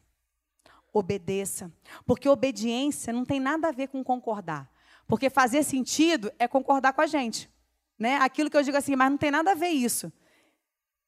obedeça. 0.97 1.71
Porque 2.05 2.27
obediência 2.27 3.13
não 3.13 3.25
tem 3.25 3.39
nada 3.39 3.69
a 3.69 3.71
ver 3.71 3.87
com 3.87 4.03
concordar. 4.03 4.69
Porque 5.07 5.29
fazer 5.29 5.63
sentido 5.63 6.31
é 6.37 6.47
concordar 6.47 6.93
com 6.93 7.01
a 7.01 7.07
gente. 7.07 7.49
Né? 7.97 8.17
Aquilo 8.17 8.49
que 8.49 8.57
eu 8.57 8.63
digo 8.63 8.77
assim, 8.77 8.95
mas 8.95 9.09
não 9.09 9.17
tem 9.17 9.31
nada 9.31 9.51
a 9.51 9.55
ver 9.55 9.69
isso. 9.69 10.11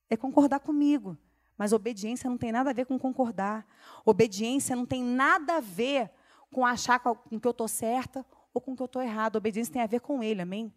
É 0.09 0.15
concordar 0.15 0.59
comigo. 0.59 1.17
Mas 1.57 1.73
obediência 1.73 2.29
não 2.29 2.37
tem 2.37 2.51
nada 2.51 2.69
a 2.69 2.73
ver 2.73 2.85
com 2.85 2.97
concordar. 2.97 3.67
Obediência 4.05 4.75
não 4.75 4.85
tem 4.85 5.03
nada 5.03 5.57
a 5.57 5.59
ver 5.59 6.09
com 6.49 6.65
achar 6.65 6.99
com 6.99 7.39
que 7.39 7.45
eu 7.45 7.51
estou 7.51 7.67
certa 7.67 8.25
ou 8.53 8.61
com 8.61 8.75
que 8.75 8.81
eu 8.81 8.85
estou 8.85 9.01
errada. 9.01 9.37
Obediência 9.37 9.73
tem 9.73 9.81
a 9.81 9.87
ver 9.87 9.99
com 9.99 10.23
Ele, 10.23 10.41
amém? 10.41 10.73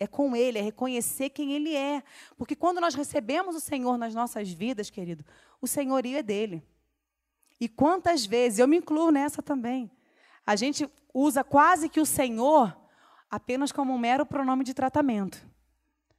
É 0.00 0.06
com 0.06 0.34
Ele, 0.34 0.58
é 0.58 0.62
reconhecer 0.62 1.30
quem 1.30 1.52
Ele 1.52 1.76
é. 1.76 2.02
Porque 2.36 2.56
quando 2.56 2.80
nós 2.80 2.94
recebemos 2.94 3.54
o 3.54 3.60
Senhor 3.60 3.98
nas 3.98 4.14
nossas 4.14 4.50
vidas, 4.50 4.88
querido, 4.88 5.24
o 5.60 5.66
senhorio 5.66 6.18
é 6.18 6.22
dele. 6.22 6.66
E 7.62 7.68
quantas 7.68 8.26
vezes, 8.26 8.58
eu 8.58 8.66
me 8.66 8.78
incluo 8.78 9.12
nessa 9.12 9.40
também, 9.40 9.88
a 10.44 10.56
gente 10.56 10.90
usa 11.14 11.44
quase 11.44 11.88
que 11.88 12.00
o 12.00 12.04
Senhor 12.04 12.76
apenas 13.30 13.70
como 13.70 13.92
um 13.92 13.98
mero 13.98 14.26
pronome 14.26 14.64
de 14.64 14.74
tratamento. 14.74 15.40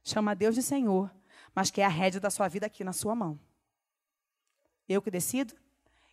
Chama 0.02 0.34
Deus 0.34 0.54
de 0.54 0.62
Senhor, 0.62 1.14
mas 1.54 1.70
que 1.70 1.82
é 1.82 1.84
a 1.84 1.88
rédea 1.88 2.18
da 2.18 2.30
sua 2.30 2.48
vida 2.48 2.64
aqui 2.64 2.82
na 2.82 2.94
sua 2.94 3.14
mão. 3.14 3.38
Eu 4.88 5.02
que 5.02 5.10
decido, 5.10 5.54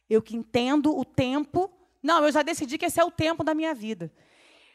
eu 0.09 0.21
que 0.21 0.35
entendo 0.35 0.93
o 0.93 1.05
tempo. 1.05 1.71
Não, 2.03 2.25
eu 2.25 2.31
já 2.33 2.41
decidi 2.41 2.77
que 2.77 2.83
esse 2.83 2.99
é 2.99 3.05
o 3.05 3.09
tempo 3.09 3.41
da 3.41 3.53
minha 3.53 3.73
vida. 3.73 4.11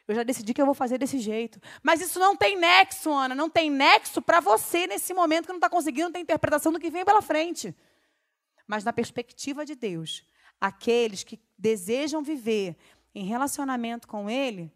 Eu 0.09 0.14
já 0.14 0.23
decidi 0.23 0.55
que 0.55 0.62
eu 0.62 0.64
vou 0.64 0.75
fazer 0.75 0.97
desse 0.97 1.19
jeito. 1.19 1.61
Mas 1.83 2.01
isso 2.01 2.19
não 2.19 2.35
tem 2.35 2.57
nexo, 2.57 3.12
Ana. 3.12 3.35
Não 3.35 3.51
tem 3.51 3.71
nexo 3.71 4.23
para 4.23 4.40
você 4.40 4.87
nesse 4.87 5.12
momento 5.12 5.45
que 5.45 5.53
não 5.53 5.59
está 5.59 5.69
conseguindo 5.69 6.12
ter 6.12 6.21
interpretação 6.21 6.73
do 6.73 6.81
que 6.81 6.88
vem 6.88 7.05
pela 7.05 7.21
frente. 7.21 7.77
Mas 8.66 8.85
na 8.85 8.92
perspectiva 8.95 9.62
de 9.62 9.75
Deus, 9.75 10.25
aqueles 10.61 11.23
que 11.25 11.40
desejam 11.59 12.23
viver 12.23 12.77
em 13.14 13.25
relacionamento 13.25 14.07
com 14.07 14.29
Ele, 14.29 14.73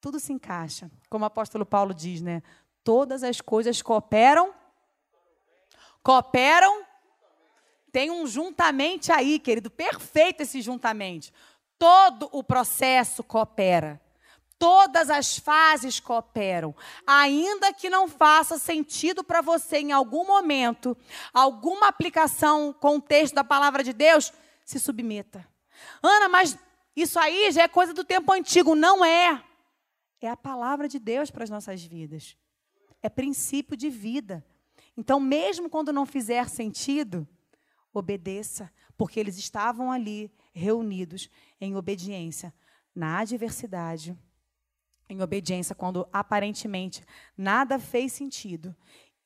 tudo 0.00 0.20
se 0.20 0.32
encaixa. 0.32 0.90
Como 1.08 1.24
o 1.24 1.26
apóstolo 1.26 1.66
Paulo 1.66 1.92
diz, 1.92 2.20
né? 2.20 2.42
Todas 2.84 3.22
as 3.22 3.40
coisas 3.40 3.82
cooperam. 3.82 4.54
Cooperam. 6.02 6.84
Tem 7.90 8.10
um 8.10 8.26
juntamente 8.26 9.10
aí, 9.10 9.38
querido. 9.38 9.70
Perfeito 9.70 10.42
esse 10.42 10.60
juntamente. 10.60 11.32
Todo 11.78 12.28
o 12.32 12.42
processo 12.42 13.22
coopera. 13.22 14.00
Todas 14.58 15.08
as 15.08 15.38
fases 15.38 16.00
cooperam. 16.00 16.74
Ainda 17.06 17.72
que 17.72 17.88
não 17.88 18.08
faça 18.08 18.58
sentido 18.58 19.22
para 19.22 19.40
você 19.40 19.78
em 19.78 19.92
algum 19.92 20.26
momento, 20.26 20.96
alguma 21.32 21.88
aplicação, 21.88 22.72
contexto 22.72 23.34
da 23.34 23.44
palavra 23.44 23.84
de 23.84 23.92
Deus, 23.92 24.32
se 24.68 24.78
submeta. 24.78 25.48
Ana, 26.02 26.28
mas 26.28 26.58
isso 26.94 27.18
aí 27.18 27.50
já 27.50 27.62
é 27.62 27.68
coisa 27.68 27.94
do 27.94 28.04
tempo 28.04 28.30
antigo. 28.30 28.74
Não 28.74 29.02
é. 29.02 29.42
É 30.20 30.28
a 30.28 30.36
palavra 30.36 30.86
de 30.86 30.98
Deus 30.98 31.30
para 31.30 31.42
as 31.42 31.48
nossas 31.48 31.82
vidas. 31.82 32.36
É 33.02 33.08
princípio 33.08 33.74
de 33.74 33.88
vida. 33.88 34.44
Então, 34.94 35.18
mesmo 35.18 35.70
quando 35.70 35.90
não 35.90 36.04
fizer 36.04 36.46
sentido, 36.50 37.26
obedeça, 37.94 38.70
porque 38.94 39.18
eles 39.18 39.38
estavam 39.38 39.90
ali 39.90 40.30
reunidos 40.52 41.30
em 41.58 41.74
obediência 41.74 42.52
na 42.94 43.20
adversidade, 43.20 44.14
em 45.08 45.22
obediência 45.22 45.74
quando 45.74 46.06
aparentemente 46.12 47.02
nada 47.38 47.78
fez 47.78 48.12
sentido, 48.12 48.76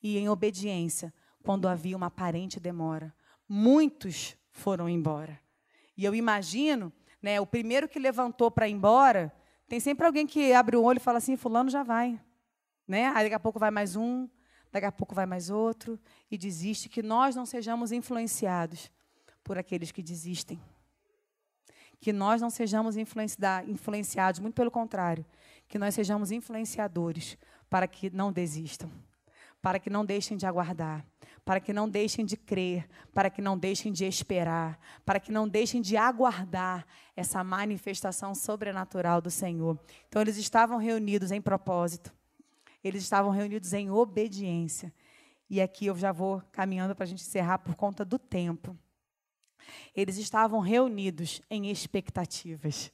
e 0.00 0.18
em 0.18 0.28
obediência 0.28 1.12
quando 1.42 1.66
havia 1.66 1.96
uma 1.96 2.06
aparente 2.06 2.60
demora. 2.60 3.12
Muitos 3.48 4.36
foram 4.52 4.88
embora. 4.88 5.40
E 5.96 6.04
eu 6.04 6.14
imagino, 6.14 6.92
né, 7.20 7.40
o 7.40 7.46
primeiro 7.46 7.88
que 7.88 7.98
levantou 7.98 8.50
para 8.50 8.68
ir 8.68 8.72
embora, 8.72 9.32
tem 9.66 9.80
sempre 9.80 10.06
alguém 10.06 10.26
que 10.26 10.52
abre 10.52 10.76
o 10.76 10.82
olho 10.82 10.98
e 10.98 11.00
fala 11.00 11.18
assim, 11.18 11.36
fulano 11.36 11.70
já 11.70 11.82
vai. 11.82 12.20
Né? 12.86 13.06
Aí 13.08 13.24
daqui 13.24 13.34
a 13.34 13.40
pouco 13.40 13.58
vai 13.58 13.70
mais 13.70 13.96
um, 13.96 14.28
daqui 14.70 14.86
a 14.86 14.92
pouco 14.92 15.14
vai 15.14 15.26
mais 15.26 15.50
outro 15.50 15.98
e 16.30 16.36
desiste, 16.36 16.88
que 16.88 17.02
nós 17.02 17.34
não 17.34 17.46
sejamos 17.46 17.92
influenciados 17.92 18.90
por 19.42 19.58
aqueles 19.58 19.90
que 19.90 20.02
desistem. 20.02 20.60
Que 22.00 22.12
nós 22.12 22.40
não 22.40 22.50
sejamos 22.50 22.96
influenciados, 22.96 24.40
muito 24.40 24.54
pelo 24.54 24.70
contrário, 24.70 25.24
que 25.68 25.78
nós 25.78 25.94
sejamos 25.94 26.30
influenciadores 26.30 27.38
para 27.70 27.86
que 27.86 28.10
não 28.10 28.32
desistam, 28.32 28.90
para 29.62 29.78
que 29.78 29.88
não 29.88 30.04
deixem 30.04 30.36
de 30.36 30.44
aguardar, 30.44 31.06
para 31.44 31.60
que 31.60 31.72
não 31.72 31.88
deixem 31.88 32.24
de 32.24 32.36
crer, 32.36 32.88
para 33.12 33.28
que 33.28 33.42
não 33.42 33.58
deixem 33.58 33.92
de 33.92 34.04
esperar, 34.04 34.78
para 35.04 35.18
que 35.18 35.32
não 35.32 35.48
deixem 35.48 35.80
de 35.80 35.96
aguardar 35.96 36.86
essa 37.16 37.42
manifestação 37.42 38.34
sobrenatural 38.34 39.20
do 39.20 39.30
Senhor. 39.30 39.78
Então, 40.08 40.22
eles 40.22 40.36
estavam 40.36 40.78
reunidos 40.78 41.32
em 41.32 41.40
propósito, 41.40 42.14
eles 42.82 43.02
estavam 43.02 43.30
reunidos 43.30 43.72
em 43.72 43.90
obediência. 43.90 44.92
E 45.50 45.60
aqui 45.60 45.86
eu 45.86 45.96
já 45.96 46.12
vou 46.12 46.42
caminhando 46.52 46.94
para 46.94 47.04
a 47.04 47.06
gente 47.06 47.22
encerrar 47.22 47.58
por 47.58 47.74
conta 47.74 48.04
do 48.04 48.18
tempo. 48.18 48.76
Eles 49.94 50.16
estavam 50.16 50.60
reunidos 50.60 51.42
em 51.50 51.70
expectativas. 51.70 52.90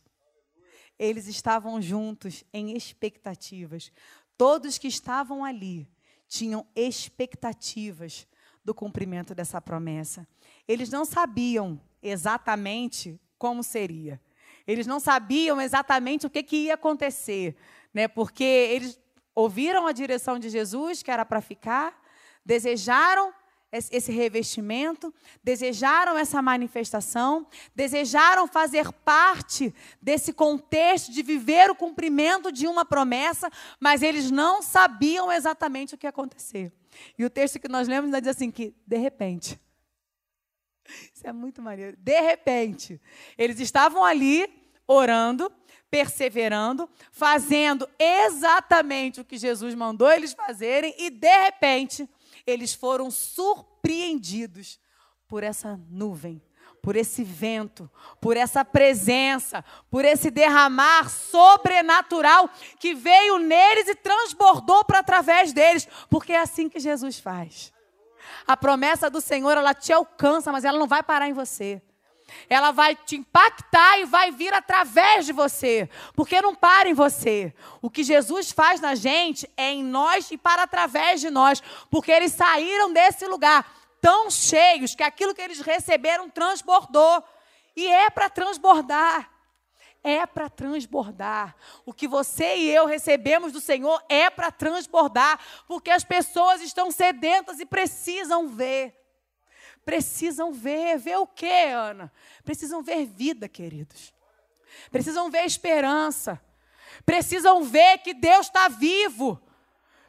Eles 0.99 1.29
estavam 1.29 1.81
juntos 1.81 2.43
em 2.53 2.77
expectativas. 2.77 3.93
Todos 4.37 4.77
que 4.77 4.89
estavam 4.89 5.45
ali 5.45 5.89
tinham 6.27 6.67
expectativas 6.75 8.27
do 8.69 8.75
cumprimento 8.75 9.35
dessa 9.35 9.63
promessa. 9.63 10.29
Eles 10.69 10.91
não 10.91 11.07
sabiam 11.07 11.81
exatamente 12.03 13.19
como 13.39 13.63
seria. 13.63 14.21
Eles 14.67 14.87
não 14.87 15.01
sabiam 15.01 15.59
exatamente 15.59 16.27
o 16.27 16.31
que, 16.31 16.43
que 16.43 16.57
ia 16.65 16.75
acontecer, 16.75 17.57
né? 17.95 18.07
Porque 18.07 18.45
eles 18.45 19.01
ouviram 19.35 19.87
a 19.87 19.93
direção 19.93 20.39
de 20.39 20.51
Jesus, 20.51 21.03
que 21.03 21.11
era 21.11 21.25
para 21.25 21.41
ficar, 21.41 21.99
desejaram 22.45 23.33
esse 23.73 24.13
revestimento, 24.13 25.15
desejaram 25.43 26.19
essa 26.19 26.43
manifestação, 26.43 27.47
desejaram 27.75 28.47
fazer 28.47 28.93
parte 28.93 29.75
desse 30.01 30.31
contexto 30.31 31.11
de 31.11 31.23
viver 31.23 31.71
o 31.71 31.75
cumprimento 31.75 32.53
de 32.53 32.67
uma 32.67 32.85
promessa, 32.85 33.51
mas 33.81 34.03
eles 34.03 34.31
não 34.31 34.61
sabiam 34.61 35.33
exatamente 35.33 35.95
o 35.95 35.99
que 35.99 36.07
ia 36.07 36.11
acontecer. 36.11 36.71
E 37.17 37.25
o 37.25 37.31
texto 37.31 37.59
que 37.59 37.69
nós 37.69 37.89
lemos 37.89 38.11
diz 38.11 38.29
assim 38.29 38.51
que 38.51 38.75
de 38.87 38.97
repente, 38.97 39.61
isso 41.15 41.27
é 41.27 41.33
muito 41.33 41.63
maneiro. 41.63 41.97
De 41.97 42.21
repente, 42.21 43.01
eles 43.37 43.61
estavam 43.61 44.05
ali 44.05 44.49
orando, 44.87 45.53
perseverando, 45.91 46.89
fazendo 47.11 47.89
exatamente 47.99 49.21
o 49.21 49.25
que 49.25 49.37
Jesus 49.37 49.75
mandou 49.75 50.11
eles 50.11 50.33
fazerem 50.33 50.95
e 50.99 51.11
de 51.11 51.45
repente 51.45 52.09
eles 52.47 52.73
foram 52.75 53.11
surpreendidos 53.11 54.81
por 55.27 55.43
essa 55.43 55.79
nuvem, 55.91 56.41
por 56.83 56.97
esse 56.97 57.23
vento, 57.23 57.91
por 58.21 58.37
essa 58.37 58.65
presença, 58.65 59.65
por 59.91 60.05
esse 60.05 60.31
derramar 60.31 61.11
sobrenatural 61.11 62.49
que 62.79 62.95
veio 62.95 63.39
neles 63.39 63.89
e 63.89 63.95
transbordou 63.95 64.85
para 64.85 65.01
através 65.01 65.53
deles, 65.53 65.89
porque 66.09 66.33
é 66.33 66.41
assim 66.41 66.69
que 66.69 66.81
Jesus 66.81 67.19
faz. 67.19 67.73
A 68.47 68.57
promessa 68.57 69.11
do 69.11 69.21
Senhor, 69.21 69.57
ela 69.57 69.75
te 69.75 69.93
alcança, 69.93 70.51
mas 70.51 70.65
ela 70.65 70.79
não 70.79 70.87
vai 70.87 71.03
parar 71.03 71.29
em 71.29 71.33
você. 71.33 71.83
Ela 72.49 72.71
vai 72.71 72.95
te 72.95 73.17
impactar 73.17 73.99
e 74.01 74.05
vai 74.05 74.31
vir 74.31 74.53
através 74.53 75.25
de 75.25 75.33
você, 75.33 75.89
porque 76.15 76.41
não 76.43 76.55
para 76.55 76.89
em 76.89 76.95
você. 76.95 77.55
O 77.81 77.89
que 77.91 78.03
Jesus 78.03 78.51
faz 78.51 78.81
na 78.81 78.95
gente 78.95 79.49
é 79.57 79.71
em 79.71 79.83
nós 79.83 80.31
e 80.31 80.37
para 80.37 80.63
através 80.63 81.21
de 81.21 81.31
nós, 81.31 81.63
porque 81.91 82.13
eles 82.13 82.33
saíram 82.33 82.93
desse 82.93 83.27
lugar 83.27 83.65
tão 84.01 84.31
cheios 84.31 84.95
que 84.95 85.03
aquilo 85.03 85.35
que 85.35 85.43
eles 85.43 85.61
receberam 85.61 86.29
transbordou. 86.29 87.23
E 87.77 87.87
é 87.87 88.11
para 88.11 88.29
transbordar. 88.29 89.31
É 90.03 90.25
para 90.27 90.49
transbordar. 90.49 91.57
O 91.85 91.93
que 91.93 92.07
você 92.07 92.57
e 92.57 92.71
eu 92.71 92.87
recebemos 92.87 93.53
do 93.53 93.61
Senhor 93.61 94.03
é 94.09 94.31
para 94.31 94.51
transbordar, 94.51 95.39
porque 95.67 95.91
as 95.91 96.05
pessoas 96.05 96.61
estão 96.61 96.91
sedentas 96.91 97.59
e 97.61 97.67
precisam 97.67 98.49
ver. 98.49 98.95
Precisam 99.85 100.53
ver. 100.53 100.99
Ver 100.99 101.17
o 101.17 101.27
quê, 101.27 101.71
Ana? 101.73 102.13
Precisam 102.45 102.83
ver 102.83 103.07
vida, 103.07 103.49
queridos. 103.49 104.13
Precisam 104.91 105.31
ver 105.31 105.45
esperança. 105.45 106.41
Precisam 107.05 107.65
ver 107.65 107.99
que 107.99 108.15
Deus 108.15 108.47
está 108.47 108.69
vivo. 108.69 109.41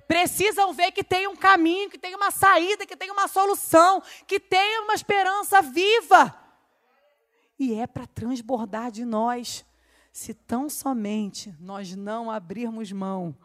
Precisam 0.10 0.74
ver 0.74 0.91
que 0.91 1.04
tem 1.04 1.28
um 1.28 1.36
caminho, 1.36 1.88
que 1.88 2.00
tem 2.00 2.15
uma 2.15 2.32
saída, 2.32 2.84
que 2.84 2.98
tem 2.98 3.12
uma 3.12 3.28
solução, 3.28 4.02
que 4.26 4.39
tem 4.39 4.80
uma 4.80 4.95
esperança 4.95 5.62
viva. 5.62 6.36
E 7.60 7.76
é 7.76 7.86
para 7.86 8.08
transbordar 8.08 8.89
de 8.89 9.06
nós, 9.06 9.63
se 10.12 10.34
tão 10.34 10.67
somente 10.67 11.56
nós 11.60 11.95
não 11.95 12.32
abrirmos 12.32 12.91
mão 12.91 13.38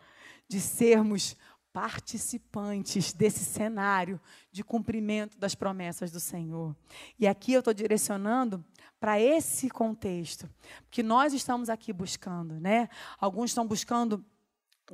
de 0.49 0.59
sermos 0.59 1.37
participantes 1.71 3.13
desse 3.13 3.45
cenário 3.45 4.19
de 4.51 4.65
cumprimento 4.65 5.37
das 5.37 5.55
promessas 5.55 6.11
do 6.11 6.19
Senhor. 6.19 6.75
E 7.19 7.27
aqui 7.27 7.53
eu 7.53 7.59
estou 7.59 7.75
direcionando 7.75 8.65
para 8.99 9.21
esse 9.21 9.69
contexto 9.69 10.49
que 10.91 11.03
nós 11.03 11.35
estamos 11.35 11.69
aqui 11.69 11.93
buscando, 11.93 12.59
né? 12.59 12.89
Alguns 13.21 13.51
estão 13.51 13.67
buscando 13.67 14.25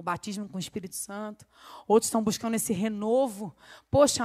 o 0.01 0.03
batismo 0.03 0.49
com 0.49 0.57
o 0.57 0.61
Espírito 0.61 0.97
Santo, 0.97 1.47
outros 1.87 2.07
estão 2.07 2.25
buscando 2.25 2.55
esse 2.55 2.73
renovo. 2.73 3.55
Poxa, 3.91 4.25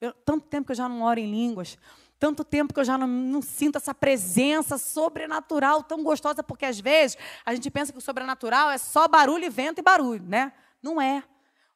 eu, 0.00 0.12
tanto 0.12 0.48
tempo 0.48 0.66
que 0.66 0.72
eu 0.72 0.76
já 0.76 0.88
não 0.88 1.02
oro 1.02 1.20
em 1.20 1.30
línguas, 1.30 1.78
tanto 2.18 2.42
tempo 2.42 2.74
que 2.74 2.80
eu 2.80 2.84
já 2.84 2.98
não, 2.98 3.06
não, 3.06 3.40
sinto 3.40 3.76
essa 3.76 3.94
presença 3.94 4.76
sobrenatural 4.76 5.84
tão 5.84 6.02
gostosa, 6.02 6.42
porque 6.42 6.64
às 6.64 6.80
vezes 6.80 7.16
a 7.44 7.54
gente 7.54 7.70
pensa 7.70 7.92
que 7.92 7.98
o 7.98 8.02
sobrenatural 8.02 8.68
é 8.68 8.78
só 8.78 9.06
barulho 9.06 9.44
e 9.44 9.48
vento 9.48 9.78
e 9.78 9.82
barulho, 9.82 10.24
né? 10.24 10.52
Não 10.82 11.00
é. 11.00 11.22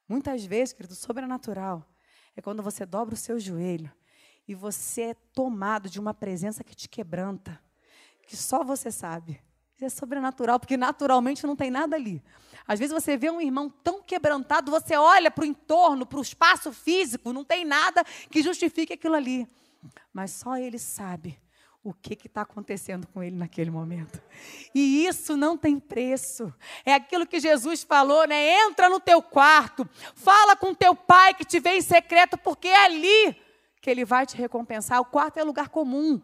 Muitas 0.09 0.43
vezes, 0.43 0.73
querido, 0.73 0.93
o 0.93 0.97
sobrenatural 0.97 1.87
é 2.35 2.41
quando 2.41 2.61
você 2.61 2.85
dobra 2.85 3.13
o 3.13 3.17
seu 3.17 3.39
joelho 3.39 3.89
e 4.45 4.53
você 4.53 5.01
é 5.01 5.13
tomado 5.13 5.89
de 5.89 6.01
uma 6.01 6.13
presença 6.13 6.65
que 6.65 6.75
te 6.75 6.89
quebranta, 6.89 7.57
que 8.27 8.35
só 8.35 8.61
você 8.61 8.91
sabe. 8.91 9.41
É 9.81 9.89
sobrenatural, 9.89 10.59
porque 10.59 10.77
naturalmente 10.77 11.45
não 11.47 11.55
tem 11.55 11.71
nada 11.71 11.95
ali. 11.95 12.23
Às 12.67 12.77
vezes 12.77 12.93
você 12.93 13.17
vê 13.17 13.31
um 13.31 13.41
irmão 13.41 13.67
tão 13.83 13.99
quebrantado, 14.01 14.69
você 14.69 14.95
olha 14.95 15.31
para 15.31 15.41
o 15.41 15.47
entorno, 15.47 16.05
para 16.05 16.19
o 16.19 16.21
espaço 16.21 16.71
físico, 16.71 17.33
não 17.33 17.43
tem 17.43 17.65
nada 17.65 18.03
que 18.29 18.43
justifique 18.43 18.93
aquilo 18.93 19.15
ali. 19.15 19.47
Mas 20.13 20.29
só 20.31 20.55
ele 20.55 20.77
sabe 20.77 21.39
o 21.83 21.93
que 21.95 22.13
está 22.13 22.41
acontecendo 22.41 23.07
com 23.07 23.23
ele 23.23 23.35
naquele 23.35 23.71
momento. 23.71 24.21
E 24.73 25.07
isso 25.07 25.35
não 25.35 25.57
tem 25.57 25.79
preço. 25.79 26.53
É 26.85 26.93
aquilo 26.93 27.25
que 27.25 27.39
Jesus 27.39 27.81
falou, 27.81 28.27
né? 28.27 28.61
Entra 28.67 28.87
no 28.87 28.99
teu 28.99 29.19
quarto, 29.19 29.89
fala 30.13 30.55
com 30.55 30.75
teu 30.75 30.95
pai 30.95 31.33
que 31.33 31.43
te 31.43 31.59
vê 31.59 31.77
em 31.77 31.81
secreto, 31.81 32.37
porque 32.37 32.67
é 32.67 32.85
ali 32.85 33.35
que 33.81 33.89
ele 33.89 34.05
vai 34.05 34.27
te 34.27 34.37
recompensar. 34.37 35.01
O 35.01 35.05
quarto 35.05 35.39
é 35.39 35.43
lugar 35.43 35.69
comum. 35.69 36.21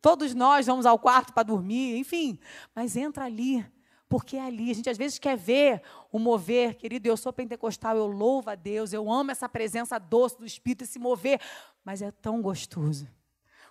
Todos 0.00 0.34
nós 0.34 0.66
vamos 0.66 0.86
ao 0.86 0.98
quarto 0.98 1.32
para 1.32 1.42
dormir, 1.42 1.98
enfim. 1.98 2.38
Mas 2.74 2.96
entra 2.96 3.24
ali, 3.24 3.64
porque 4.08 4.36
é 4.36 4.46
ali. 4.46 4.70
A 4.70 4.74
gente 4.74 4.90
às 4.90 4.98
vezes 4.98 5.18
quer 5.18 5.36
ver 5.36 5.82
o 6.10 6.18
mover, 6.18 6.74
querido. 6.74 7.08
Eu 7.08 7.16
sou 7.16 7.32
pentecostal, 7.32 7.96
eu 7.96 8.06
louvo 8.06 8.50
a 8.50 8.54
Deus, 8.54 8.92
eu 8.92 9.10
amo 9.10 9.30
essa 9.30 9.48
presença 9.48 9.98
doce 9.98 10.38
do 10.38 10.46
Espírito, 10.46 10.84
esse 10.84 10.98
mover. 10.98 11.40
Mas 11.84 12.02
é 12.02 12.10
tão 12.10 12.40
gostoso 12.42 13.08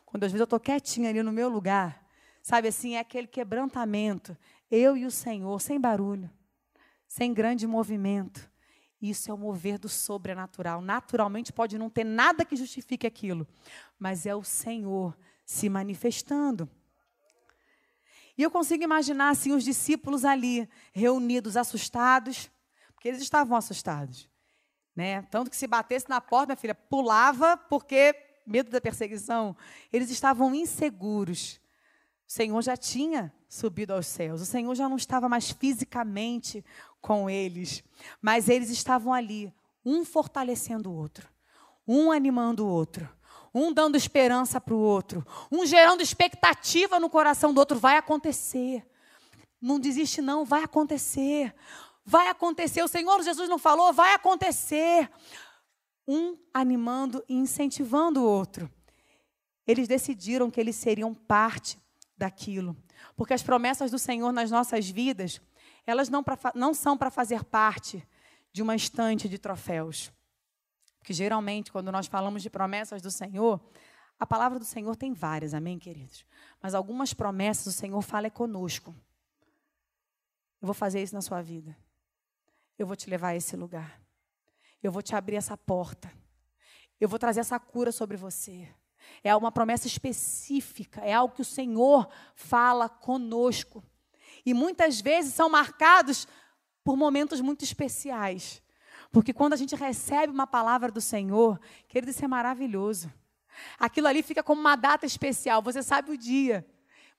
quando 0.08 0.24
às 0.24 0.32
vezes 0.32 0.40
eu 0.40 0.46
estou 0.46 0.60
quietinha 0.60 1.10
ali 1.10 1.22
no 1.22 1.34
meu 1.34 1.50
lugar, 1.50 2.02
sabe 2.42 2.70
assim, 2.70 2.96
é 2.96 3.00
aquele 3.00 3.28
quebrantamento. 3.28 4.38
Eu 4.72 4.96
e 4.96 5.06
o 5.06 5.12
Senhor, 5.12 5.60
sem 5.60 5.80
barulho, 5.80 6.32
sem 7.06 7.34
grande 7.34 7.68
movimento. 7.68 8.50
Isso 9.02 9.30
é 9.30 9.34
o 9.34 9.38
mover 9.38 9.78
do 9.78 9.90
sobrenatural. 9.90 10.82
Naturalmente 10.82 11.52
pode 11.52 11.78
não 11.78 11.90
ter 11.90 12.06
nada 12.06 12.46
que 12.46 12.56
justifique 12.56 13.06
aquilo, 13.06 13.46
mas 14.00 14.26
é 14.26 14.34
o 14.34 14.44
Senhor 14.44 15.16
se 15.48 15.70
manifestando. 15.70 16.70
E 18.38 18.44
eu 18.44 18.52
consigo 18.52 18.84
imaginar 18.84 19.30
assim 19.30 19.54
os 19.54 19.64
discípulos 19.64 20.26
ali 20.26 20.70
reunidos, 20.92 21.56
assustados, 21.56 22.52
porque 22.94 23.08
eles 23.08 23.22
estavam 23.22 23.58
assustados, 23.58 24.30
né? 24.94 25.22
Tanto 25.32 25.50
que 25.50 25.56
se 25.56 25.66
batesse 25.66 26.10
na 26.10 26.20
porta, 26.20 26.48
minha 26.48 26.58
filha 26.58 26.76
pulava 26.76 27.56
porque 27.56 28.14
medo 28.46 28.70
da 28.70 28.82
perseguição, 28.82 29.56
eles 29.92 30.10
estavam 30.10 30.54
inseguros. 30.54 31.62
O 32.28 32.32
Senhor 32.32 32.62
já 32.62 32.76
tinha 32.76 33.34
subido 33.48 33.94
aos 33.94 34.06
céus, 34.06 34.42
o 34.42 34.46
Senhor 34.46 34.76
já 34.76 34.90
não 34.90 34.98
estava 34.98 35.30
mais 35.30 35.50
fisicamente 35.50 36.64
com 37.02 37.30
eles, 37.30 37.82
mas 38.22 38.50
eles 38.50 38.70
estavam 38.70 39.14
ali, 39.14 39.52
um 39.86 40.04
fortalecendo 40.04 40.92
o 40.92 40.94
outro, 40.94 41.30
um 41.88 42.12
animando 42.12 42.66
o 42.66 42.70
outro, 42.70 43.10
um 43.58 43.74
dando 43.74 43.98
esperança 43.98 44.62
para 44.62 44.74
o 44.74 44.80
outro, 44.80 45.26
um 45.52 45.66
gerando 45.66 46.02
expectativa 46.02 47.00
no 47.00 47.10
coração 47.10 47.54
do 47.54 47.58
outro. 47.58 47.80
Vai 47.80 47.98
acontecer. 47.98 48.86
Não 49.62 49.80
desiste, 49.80 50.22
não, 50.22 50.46
vai 50.46 50.64
acontecer. 50.64 51.54
Vai 52.06 52.30
acontecer. 52.30 52.84
O 52.84 52.88
Senhor 52.88 53.22
Jesus 53.24 53.50
não 53.50 53.58
falou, 53.58 53.92
vai 53.92 54.14
acontecer. 54.14 55.10
um 56.10 56.38
animando 56.54 57.22
e 57.28 57.36
incentivando 57.36 58.22
o 58.22 58.26
outro. 58.26 58.72
Eles 59.68 59.90
decidiram 59.90 60.50
que 60.50 60.58
eles 60.58 60.78
seriam 60.78 61.14
parte 61.14 61.78
daquilo. 62.18 62.78
Porque 63.16 63.34
as 63.34 63.44
promessas 63.44 63.92
do 63.92 64.00
Senhor 64.00 64.32
nas 64.32 64.50
nossas 64.50 64.90
vidas, 64.90 65.42
elas 65.86 66.08
não, 66.08 66.24
pra, 66.24 66.38
não 66.56 66.74
são 66.74 66.98
para 66.98 67.12
fazer 67.12 67.44
parte 67.44 68.08
de 68.54 68.62
uma 68.62 68.76
estante 68.76 69.28
de 69.28 69.38
troféus. 69.38 70.10
Porque 71.08 71.14
geralmente, 71.14 71.72
quando 71.72 71.90
nós 71.90 72.06
falamos 72.08 72.44
de 72.44 72.50
promessas 72.50 73.02
do 73.02 73.10
Senhor, 73.10 73.62
a 74.20 74.26
palavra 74.28 74.60
do 74.60 74.66
Senhor 74.66 74.94
tem 74.98 75.14
várias, 75.14 75.54
amém, 75.54 75.80
queridos? 75.80 76.26
Mas 76.62 76.76
algumas 76.76 77.14
promessas 77.14 77.68
o 77.68 77.72
Senhor 77.72 78.02
fala 78.02 78.28
é 78.28 78.30
conosco. 78.30 78.94
Eu 80.62 80.66
vou 80.66 80.74
fazer 80.74 81.02
isso 81.02 81.16
na 81.16 81.22
sua 81.22 81.42
vida. 81.42 81.78
Eu 82.78 82.86
vou 82.86 82.94
te 82.94 83.10
levar 83.10 83.30
a 83.30 83.36
esse 83.38 83.56
lugar. 83.56 84.02
Eu 84.84 84.92
vou 84.92 85.02
te 85.02 85.16
abrir 85.16 85.38
essa 85.38 85.56
porta. 85.56 86.12
Eu 87.00 87.08
vou 87.08 87.18
trazer 87.18 87.40
essa 87.40 87.58
cura 87.58 87.94
sobre 87.94 88.18
você. 88.18 88.68
É 89.24 89.34
uma 89.34 89.50
promessa 89.50 89.88
específica, 89.88 91.00
é 91.06 91.14
algo 91.14 91.34
que 91.34 91.42
o 91.42 91.46
Senhor 91.46 92.10
fala 92.36 92.90
conosco. 92.90 93.82
E 94.46 94.54
muitas 94.54 95.00
vezes 95.00 95.34
são 95.34 95.48
marcados 95.48 96.28
por 96.84 96.98
momentos 96.98 97.40
muito 97.40 97.64
especiais. 97.64 98.62
Porque 99.12 99.34
quando 99.34 99.54
a 99.54 99.58
gente 99.58 99.76
recebe 99.76 100.32
uma 100.32 100.48
palavra 100.48 100.92
do 100.92 101.02
Senhor, 101.02 101.60
querido, 101.88 102.12
isso 102.12 102.24
é 102.24 102.28
maravilhoso. 102.28 103.12
Aquilo 103.80 104.08
ali 104.08 104.22
fica 104.22 104.44
como 104.44 104.62
uma 104.62 104.76
data 104.76 105.06
especial. 105.06 105.62
Você 105.62 105.82
sabe 105.82 106.12
o 106.12 106.18
dia. 106.18 106.66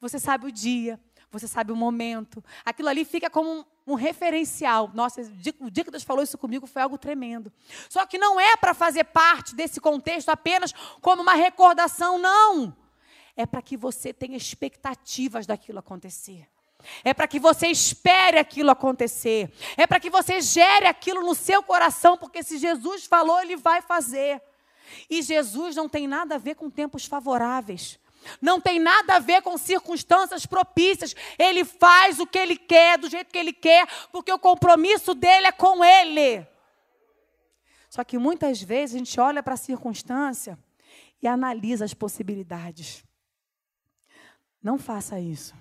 Você 0.01 0.19
sabe 0.19 0.47
o 0.47 0.53
dia. 0.53 1.01
Você 1.31 1.47
sabe 1.47 1.73
o 1.73 1.77
momento. 1.77 2.43
Aquilo 2.65 2.89
ali 2.89 3.05
fica 3.05 3.29
como 3.29 3.51
um, 3.51 3.65
um 3.87 3.95
referencial. 3.95 4.91
Nossa, 4.95 5.21
o 5.61 5.71
dia, 5.71 5.85
que 5.85 5.91
Deus 5.91 6.03
falou 6.03 6.23
isso 6.23 6.39
comigo 6.39 6.67
foi 6.67 6.83
algo 6.83 6.97
tremendo. 6.97 7.53
Só 7.89 8.07
que 8.07 8.17
não 8.17 8.41
é 8.41 8.57
para 8.57 8.73
fazer 8.73 9.05
parte 9.05 9.55
desse 9.55 9.81
contexto 9.81 10.31
apenas 10.31 10.73
como 11.01 11.23
uma 11.23 11.35
recordação, 11.35 12.19
não. 12.19 12.75
É 13.37 13.45
para 13.45 13.63
que 13.63 13.77
você 13.77 14.13
tenha 14.13 14.37
expectativas 14.37 15.47
daquilo 15.47 15.79
acontecer. 15.79 16.49
É 17.05 17.13
para 17.13 17.29
que 17.29 17.41
você 17.41 17.69
espere 17.69 18.39
aquilo 18.39 18.71
acontecer. 18.71 19.53
É 19.77 19.87
para 19.87 20.01
que 20.01 20.11
você 20.11 20.41
gere 20.41 20.87
aquilo 20.87 21.23
no 21.23 21.35
seu 21.35 21.63
coração, 21.63 22.17
porque 22.17 22.43
se 22.43 22.59
Jesus 22.59 23.05
falou, 23.07 23.41
ele 23.41 23.57
vai 23.57 23.83
fazer. 23.83 24.41
E 25.09 25.23
Jesus 25.23 25.77
não 25.77 25.89
tem 25.89 26.07
nada 26.07 26.37
a 26.37 26.39
ver 26.39 26.55
com 26.55 26.71
tempos 26.71 27.05
favoráveis. 27.05 27.99
Não 28.41 28.61
tem 28.61 28.79
nada 28.79 29.17
a 29.17 29.19
ver 29.19 29.43
com 29.43 29.57
circunstâncias 29.57 30.45
propícias. 30.47 31.15
Ele 31.39 31.65
faz 31.65 32.19
o 32.19 32.27
que 32.27 32.39
ele 32.39 32.57
quer, 32.57 32.99
do 32.99 33.09
jeito 33.09 33.31
que 33.31 33.39
ele 33.39 33.53
quer, 33.53 33.87
porque 34.11 34.33
o 34.33 34.39
compromisso 34.39 35.15
dele 35.15 35.47
é 35.47 35.53
com 35.53 35.85
ele. 35.85 36.47
Só 37.89 38.05
que 38.05 38.19
muitas 38.19 38.61
vezes 38.61 38.95
a 38.95 38.99
gente 38.99 39.21
olha 39.21 39.43
para 39.43 39.55
a 39.55 39.59
circunstância 39.59 40.59
e 41.23 41.27
analisa 41.27 41.85
as 41.85 41.95
possibilidades. 41.95 43.05
Não 44.63 44.79
faça 44.79 45.19
isso. 45.19 45.55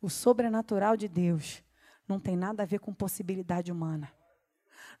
O 0.00 0.08
sobrenatural 0.08 0.96
de 0.96 1.08
Deus 1.08 1.62
não 2.08 2.18
tem 2.18 2.36
nada 2.36 2.62
a 2.62 2.66
ver 2.66 2.80
com 2.80 2.92
possibilidade 2.92 3.70
humana. 3.70 4.10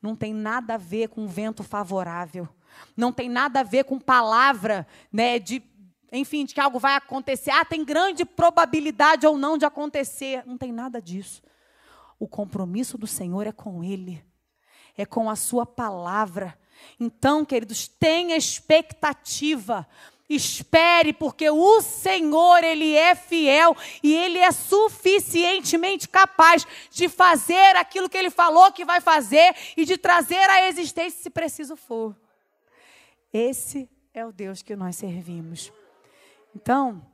Não 0.00 0.14
tem 0.14 0.32
nada 0.32 0.74
a 0.74 0.78
ver 0.78 1.08
com 1.08 1.26
vento 1.26 1.62
favorável. 1.62 2.48
Não 2.96 3.12
tem 3.12 3.28
nada 3.28 3.60
a 3.60 3.64
ver 3.64 3.84
com 3.84 3.98
palavra, 3.98 4.86
né, 5.12 5.38
de 5.38 5.62
enfim, 6.12 6.44
de 6.44 6.54
que 6.54 6.60
algo 6.60 6.78
vai 6.78 6.96
acontecer. 6.96 7.50
Ah, 7.50 7.64
tem 7.64 7.84
grande 7.84 8.24
probabilidade 8.24 9.26
ou 9.26 9.38
não 9.38 9.56
de 9.56 9.64
acontecer. 9.64 10.42
Não 10.44 10.58
tem 10.58 10.72
nada 10.72 11.00
disso. 11.00 11.42
O 12.18 12.26
compromisso 12.26 12.98
do 12.98 13.06
Senhor 13.06 13.46
é 13.46 13.52
com 13.52 13.84
Ele, 13.84 14.22
é 14.96 15.06
com 15.06 15.30
a 15.30 15.36
Sua 15.36 15.64
palavra. 15.64 16.58
Então, 16.98 17.44
queridos, 17.44 17.86
tenha 17.86 18.36
expectativa. 18.36 19.86
Espere, 20.30 21.12
porque 21.12 21.50
o 21.50 21.80
Senhor, 21.80 22.62
Ele 22.62 22.94
é 22.94 23.16
fiel 23.16 23.76
e 24.00 24.14
Ele 24.14 24.38
é 24.38 24.52
suficientemente 24.52 26.08
capaz 26.08 26.64
de 26.88 27.08
fazer 27.08 27.74
aquilo 27.74 28.08
que 28.08 28.16
Ele 28.16 28.30
falou 28.30 28.70
que 28.70 28.84
vai 28.84 29.00
fazer 29.00 29.52
e 29.76 29.84
de 29.84 29.98
trazer 29.98 30.48
à 30.48 30.68
existência 30.68 31.20
se 31.20 31.30
preciso 31.30 31.74
for. 31.74 32.14
Esse 33.32 33.90
é 34.14 34.24
o 34.24 34.30
Deus 34.30 34.62
que 34.62 34.76
nós 34.76 34.94
servimos. 34.94 35.72
Então, 36.54 37.04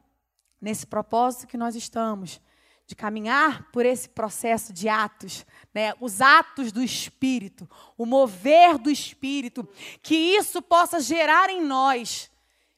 nesse 0.61 0.87
propósito 0.87 1.46
que 1.46 1.57
nós 1.57 1.74
estamos, 1.74 2.38
de 2.87 2.94
caminhar 2.94 3.70
por 3.72 3.85
esse 3.85 4.09
processo 4.09 4.72
de 4.72 4.88
atos, 4.88 5.44
né, 5.74 5.92
os 6.00 6.20
atos 6.20 6.70
do 6.70 6.83
Espírito, 6.83 7.68
o 7.98 8.07
mover 8.07 8.79
do 8.79 8.90
Espírito, 8.90 9.68
que 10.02 10.14
isso 10.14 10.62
possa 10.62 11.00
gerar 11.00 11.50
em 11.50 11.61
nós 11.62 12.31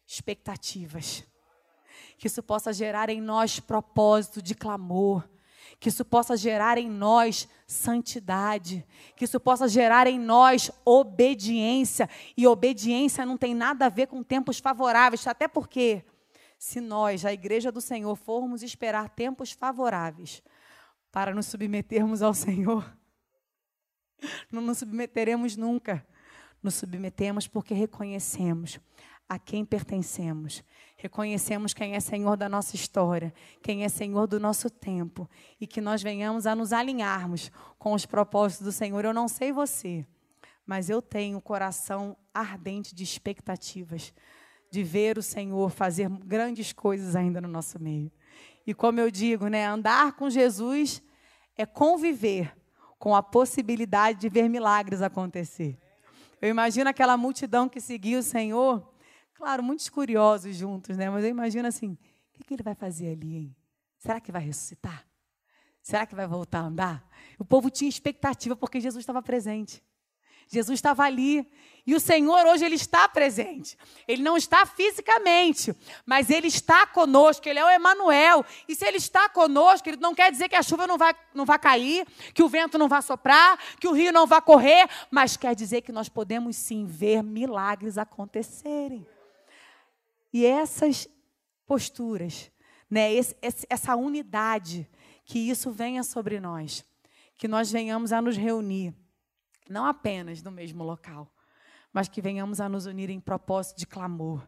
expectativas, 0.09 1.23
que 2.17 2.27
isso 2.27 2.43
possa 2.43 2.73
gerar 2.73 3.11
em 3.11 3.21
nós 3.21 3.61
propósito 3.61 4.41
de 4.41 4.55
clamor, 4.55 5.29
que 5.79 5.91
isso 5.91 6.03
possa 6.03 6.35
gerar 6.35 6.79
em 6.79 6.89
nós 6.89 7.47
santidade, 7.67 8.87
que 9.15 9.27
isso 9.27 9.39
possa 9.39 9.69
gerar 9.69 10.07
em 10.07 10.19
nós 10.19 10.71
obediência. 10.83 12.09
E 12.35 12.47
obediência 12.47 13.27
não 13.27 13.37
tem 13.37 13.55
nada 13.55 13.85
a 13.85 13.91
ver 13.91 14.07
com 14.07 14.23
tempos 14.23 14.59
favoráveis, 14.59 15.27
até 15.27 15.47
porque, 15.47 16.03
se 16.59 16.81
nós, 16.81 17.27
a 17.27 17.33
igreja 17.33 17.71
do 17.71 17.81
Senhor, 17.81 18.17
formos 18.17 18.63
esperar 18.63 19.11
tempos 19.11 19.53
favoráveis 19.53 20.43
para 21.13 21.35
nos 21.35 21.47
submetermos 21.47 22.23
ao 22.23 22.33
Senhor, 22.33 22.97
não 24.51 24.63
nos 24.63 24.79
submeteremos 24.79 25.55
nunca. 25.55 26.05
Nos 26.61 26.75
submetemos 26.75 27.47
porque 27.47 27.73
reconhecemos 27.73 28.81
a 29.29 29.39
quem 29.39 29.65
pertencemos. 29.65 30.65
Reconhecemos 30.97 31.75
quem 31.75 31.95
é 31.95 32.01
Senhor 32.01 32.37
da 32.37 32.49
nossa 32.49 32.75
história, 32.75 33.33
quem 33.63 33.85
é 33.85 33.89
Senhor 33.89 34.27
do 34.27 34.41
nosso 34.41 34.71
tempo 34.71 35.29
e 35.61 35.67
que 35.67 35.81
nós 35.81 36.03
venhamos 36.03 36.47
a 36.47 36.55
nos 36.55 36.73
alinharmos 36.73 37.53
com 37.79 37.93
os 37.93 38.07
propósitos 38.07 38.65
do 38.65 38.73
Senhor. 38.73 39.05
Eu 39.05 39.13
não 39.13 39.29
sei 39.29 39.53
você, 39.53 40.07
mas 40.67 40.89
eu 40.89 41.03
tenho 41.03 41.39
um 41.39 41.41
coração 41.41 42.17
ardente 42.33 42.95
de 42.95 43.05
expectativas 43.05 44.13
de 44.71 44.83
ver 44.83 45.19
o 45.19 45.23
Senhor 45.23 45.71
fazer 45.71 46.09
grandes 46.09 46.73
coisas 46.73 47.15
ainda 47.15 47.41
no 47.41 47.49
nosso 47.49 47.81
meio. 47.81 48.11
E 48.67 48.75
como 48.75 49.01
eu 49.01 49.11
digo, 49.11 49.49
né, 49.49 49.67
andar 49.67 50.13
com 50.13 50.29
Jesus 50.29 51.03
é 51.57 51.65
conviver 51.65 52.55
com 52.99 53.15
a 53.15 53.23
possibilidade 53.23 54.21
de 54.21 54.29
ver 54.29 54.49
milagres 54.49 55.01
acontecer. 55.01 55.79
Eu 56.41 56.49
imagino 56.49 56.91
aquela 56.91 57.17
multidão 57.17 57.69
que 57.69 57.81
seguia 57.81 58.19
o 58.19 58.23
Senhor 58.23 58.87
Claro, 59.39 59.63
muitos 59.63 59.89
curiosos 59.89 60.57
juntos, 60.57 60.97
né? 60.97 61.09
Mas 61.09 61.23
eu 61.23 61.31
imagino 61.31 61.69
assim: 61.69 61.97
o 62.41 62.45
que, 62.45 62.55
ele 62.55 62.63
vai 62.63 62.75
fazer 62.75 63.13
ali, 63.13 63.37
hein? 63.37 63.57
Será 63.97 64.21
que 64.21 64.33
vai 64.33 64.43
ressuscitar? 64.43 65.07
Será 65.81 66.05
que 66.05 66.15
vai 66.15 66.27
voltar 66.27 66.59
a 66.59 66.63
andar? 66.63 67.09
O 67.39 67.45
povo 67.45 67.71
tinha 67.71 67.89
expectativa 67.89 68.57
porque 68.57 68.81
Jesus 68.81 69.01
estava 69.01 69.23
presente. 69.23 69.81
Jesus 70.49 70.77
estava 70.79 71.05
ali. 71.05 71.49
E 71.87 71.95
o 71.95 72.01
Senhor 72.01 72.47
hoje 72.47 72.65
ele 72.65 72.75
está 72.75 73.09
presente. 73.09 73.79
Ele 74.09 74.23
não 74.23 74.37
está 74.37 74.67
fisicamente, 74.67 75.73
mas 76.05 76.31
ele 76.31 76.49
está 76.49 76.85
conosco, 76.85 77.49
ele 77.49 77.61
é 77.61 77.65
o 77.65 77.71
Emanuel. 77.71 78.45
E 78.67 78.75
se 78.75 78.85
ele 78.85 78.97
está 78.97 79.29
conosco, 79.29 79.89
ele 79.89 79.99
não 79.99 80.17
quer 80.17 80.33
dizer 80.33 80.49
que 80.49 80.57
a 80.57 80.63
chuva 80.65 80.85
não 80.85 80.99
vai, 80.99 81.15
não 81.33 81.45
vai 81.45 81.61
cair, 81.61 82.05
que 82.35 82.43
o 82.43 82.49
vento 82.49 82.77
não 82.77 82.89
vai 82.89 83.03
soprar, 83.03 83.57
que 83.79 83.87
o 83.87 83.93
rio 83.93 84.13
não 84.13 84.27
vai 84.27 84.43
correr, 84.43 84.89
mas 85.13 85.37
quer 85.37 85.55
dizer 85.55 85.83
que 85.83 85.93
nós 85.93 86.09
podemos 86.09 86.57
sim 86.57 86.85
ver 86.87 87.23
milagres 87.23 87.97
acontecerem. 87.97 89.07
E 90.33 90.45
essas 90.45 91.09
posturas, 91.67 92.51
né, 92.91 93.13
esse, 93.13 93.37
essa 93.69 93.97
unidade, 93.97 94.89
que 95.25 95.39
isso 95.39 95.71
venha 95.71 96.03
sobre 96.03 96.41
nós, 96.41 96.85
que 97.37 97.47
nós 97.47 97.71
venhamos 97.71 98.13
a 98.13 98.21
nos 98.21 98.37
reunir, 98.37 98.95
não 99.69 99.85
apenas 99.85 100.43
no 100.43 100.51
mesmo 100.51 100.83
local, 100.83 101.31
mas 101.93 102.09
que 102.09 102.23
venhamos 102.23 102.61
a 102.61 102.69
nos 102.69 102.87
unir 102.87 103.11
em 103.11 103.21
propósito 103.21 103.79
de 103.79 103.87
clamor. 103.87 104.47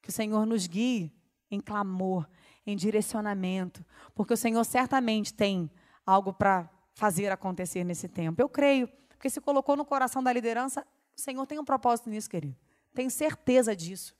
Que 0.00 0.08
o 0.08 0.12
Senhor 0.12 0.46
nos 0.46 0.66
guie 0.66 1.12
em 1.50 1.60
clamor, 1.60 2.28
em 2.66 2.76
direcionamento, 2.76 3.84
porque 4.14 4.34
o 4.34 4.36
Senhor 4.36 4.64
certamente 4.64 5.34
tem 5.34 5.70
algo 6.06 6.32
para 6.32 6.68
fazer 6.94 7.30
acontecer 7.30 7.84
nesse 7.84 8.08
tempo. 8.08 8.40
Eu 8.40 8.48
creio, 8.48 8.88
porque 9.08 9.30
se 9.30 9.40
colocou 9.40 9.76
no 9.76 9.84
coração 9.84 10.22
da 10.22 10.32
liderança, 10.32 10.86
o 11.16 11.20
Senhor 11.20 11.46
tem 11.46 11.58
um 11.58 11.64
propósito 11.64 12.10
nisso, 12.10 12.28
querido. 12.28 12.56
Tenho 12.94 13.10
certeza 13.10 13.74
disso. 13.74 14.14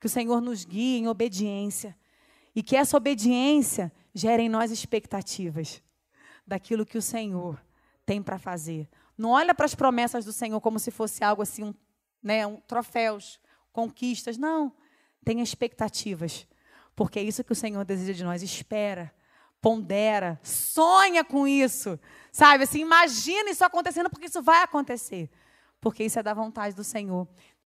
Que 0.00 0.06
o 0.06 0.10
Senhor 0.10 0.40
nos 0.40 0.64
guie 0.64 0.98
em 0.98 1.08
obediência. 1.08 1.96
E 2.54 2.62
que 2.62 2.76
essa 2.76 2.96
obediência 2.96 3.92
gere 4.14 4.42
em 4.42 4.48
nós 4.48 4.70
expectativas 4.70 5.82
daquilo 6.46 6.86
que 6.86 6.98
o 6.98 7.02
Senhor 7.02 7.62
tem 8.04 8.22
para 8.22 8.38
fazer. 8.38 8.88
Não 9.16 9.30
olha 9.30 9.54
para 9.54 9.66
as 9.66 9.74
promessas 9.74 10.24
do 10.24 10.32
Senhor 10.32 10.60
como 10.60 10.78
se 10.78 10.90
fosse 10.90 11.22
algo 11.22 11.42
assim, 11.42 11.64
um, 11.64 11.74
né, 12.22 12.46
um 12.46 12.56
troféus, 12.56 13.40
conquistas. 13.72 14.38
Não. 14.38 14.72
Tenha 15.24 15.42
expectativas. 15.42 16.46
Porque 16.96 17.18
é 17.18 17.22
isso 17.22 17.44
que 17.44 17.52
o 17.52 17.56
Senhor 17.56 17.84
deseja 17.84 18.12
de 18.12 18.24
nós. 18.24 18.42
Espera, 18.42 19.12
pondera, 19.60 20.40
sonha 20.42 21.24
com 21.24 21.46
isso. 21.46 21.98
Sabe 22.32 22.64
assim, 22.64 22.80
imagina 22.80 23.50
isso 23.50 23.64
acontecendo, 23.64 24.08
porque 24.08 24.26
isso 24.26 24.42
vai 24.42 24.62
acontecer. 24.62 25.30
porque 25.80 26.04
isso 26.04 26.18
é 26.18 26.22
da 26.22 26.34
vontade 26.34 26.74
do 26.74 26.82
Senhor. 26.82 27.28